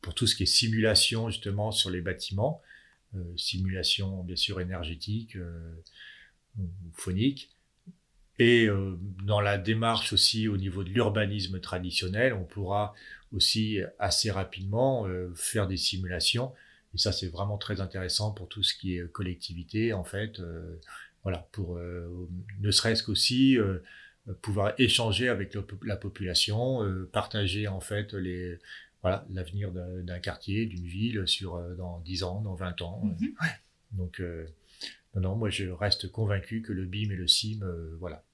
pour 0.00 0.14
tout 0.14 0.26
ce 0.26 0.34
qui 0.34 0.44
est 0.44 0.46
simulation, 0.46 1.28
justement, 1.28 1.70
sur 1.70 1.90
les 1.90 2.00
bâtiments. 2.00 2.60
simulation, 3.36 4.24
bien 4.24 4.36
sûr, 4.36 4.60
énergétique 4.60 5.36
phonique. 6.94 7.50
Et 8.38 8.68
dans 9.24 9.40
la 9.40 9.58
démarche 9.58 10.12
aussi 10.12 10.48
au 10.48 10.56
niveau 10.56 10.82
de 10.82 10.88
l'urbanisme 10.88 11.60
traditionnel, 11.60 12.32
on 12.32 12.44
pourra 12.44 12.94
aussi 13.32 13.80
assez 13.98 14.30
rapidement 14.30 15.06
euh, 15.06 15.32
faire 15.34 15.66
des 15.66 15.76
simulations. 15.76 16.52
Et 16.94 16.98
ça, 16.98 17.12
c'est 17.12 17.28
vraiment 17.28 17.56
très 17.56 17.80
intéressant 17.80 18.32
pour 18.32 18.48
tout 18.48 18.62
ce 18.62 18.74
qui 18.74 18.96
est 18.96 19.10
collectivité, 19.10 19.92
en 19.92 20.04
fait. 20.04 20.40
Euh, 20.40 20.80
voilà, 21.22 21.48
pour 21.52 21.76
euh, 21.76 22.28
ne 22.60 22.70
serait-ce 22.70 23.02
qu'aussi 23.02 23.56
pouvoir 24.40 24.74
échanger 24.78 25.28
avec 25.28 25.56
la 25.82 25.96
population, 25.96 26.80
partager 27.12 27.68
en 27.68 27.80
fait 27.80 28.14
les 28.14 28.58
voilà 29.02 29.26
l'avenir 29.30 29.72
d'un 29.72 30.18
quartier, 30.20 30.66
d'une 30.66 30.86
ville 30.86 31.26
sur 31.26 31.60
dans 31.76 31.98
10 32.00 32.22
ans, 32.22 32.40
dans 32.40 32.54
20 32.54 32.82
ans. 32.82 33.02
Mhm. 33.04 33.34
Donc 33.92 34.22
non, 35.14 35.20
non, 35.20 35.34
moi 35.34 35.50
je 35.50 35.68
reste 35.68 36.10
convaincu 36.10 36.62
que 36.62 36.72
le 36.72 36.84
BIM 36.84 37.10
et 37.10 37.16
le 37.16 37.26
SIM, 37.26 37.66
voilà, 37.98 38.24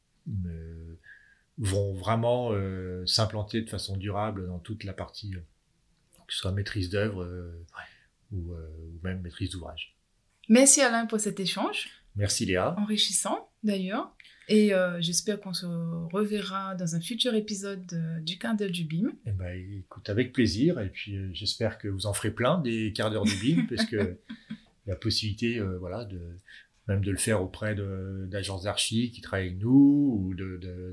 vont 1.59 1.93
vraiment 1.93 2.51
euh, 2.53 3.05
s'implanter 3.07 3.63
de 3.63 3.69
façon 3.69 3.97
durable 3.97 4.47
dans 4.47 4.59
toute 4.59 4.85
la 4.85 4.93
partie, 4.93 5.35
euh, 5.35 5.41
que 6.27 6.33
ce 6.33 6.39
soit 6.39 6.53
maîtrise 6.53 6.89
d'œuvre 6.89 7.25
euh, 7.25 7.67
ou, 8.33 8.55
même 9.03 9.21
maîtrise 9.21 9.51
d'ouvrage. 9.51 9.97
Merci 10.49 10.81
Alain 10.81 11.07
pour 11.07 11.21
cet 11.21 11.41
échange. 11.41 11.91
Merci 12.19 12.45
Léa. 12.45 12.75
Enrichissant 12.79 13.49
d'ailleurs. 13.63 14.15
Et 14.51 14.73
j'espère 15.01 15.41
qu'on 15.41 15.53
se 15.53 15.67
reverra 15.67 16.75
dans 16.75 16.95
un 16.95 17.01
futur 17.01 17.35
épisode 17.35 18.23
du 18.25 18.39
quart 18.39 18.57
d'heure 18.57 18.71
du 18.71 18.85
BIM. 18.85 19.13
Eh 19.27 19.33
ben, 19.33 19.53
écoute, 19.79 20.09
avec 20.09 20.33
plaisir. 20.33 20.81
Et 20.81 20.89
puis 20.89 21.35
j'espère 21.35 21.77
que 21.77 21.87
vous 21.87 22.07
en 22.07 22.15
ferez 22.15 22.31
plein 22.31 22.59
des 22.59 22.95
quarts 22.95 23.11
d'heure 23.11 23.25
du 23.25 23.35
BIM, 23.35 23.67
parce 23.69 23.85
que 23.85 24.17
la 24.87 24.97
possibilité 24.97 25.61
voilà, 25.61 26.07
de, 26.07 26.19
même 26.89 27.05
de 27.05 27.11
le 27.11 27.19
faire 27.19 27.43
auprès 27.43 27.77
d'agences 28.27 28.65
d'archi 28.65 29.11
qui 29.11 29.21
travaillent 29.21 29.49
avec 29.49 29.59
nous 29.59 30.19
ou 30.19 30.35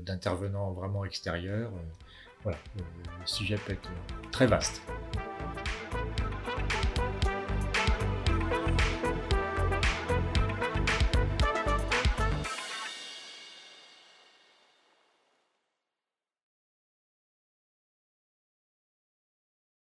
d'intervenants 0.02 0.72
vraiment 0.72 1.04
extérieurs. 1.04 1.72
Euh, 1.72 2.04
voilà, 2.42 2.58
le 2.76 3.26
sujet 3.26 3.56
peut 3.66 3.72
être 3.72 3.90
très 4.30 4.46
vaste. 4.46 4.82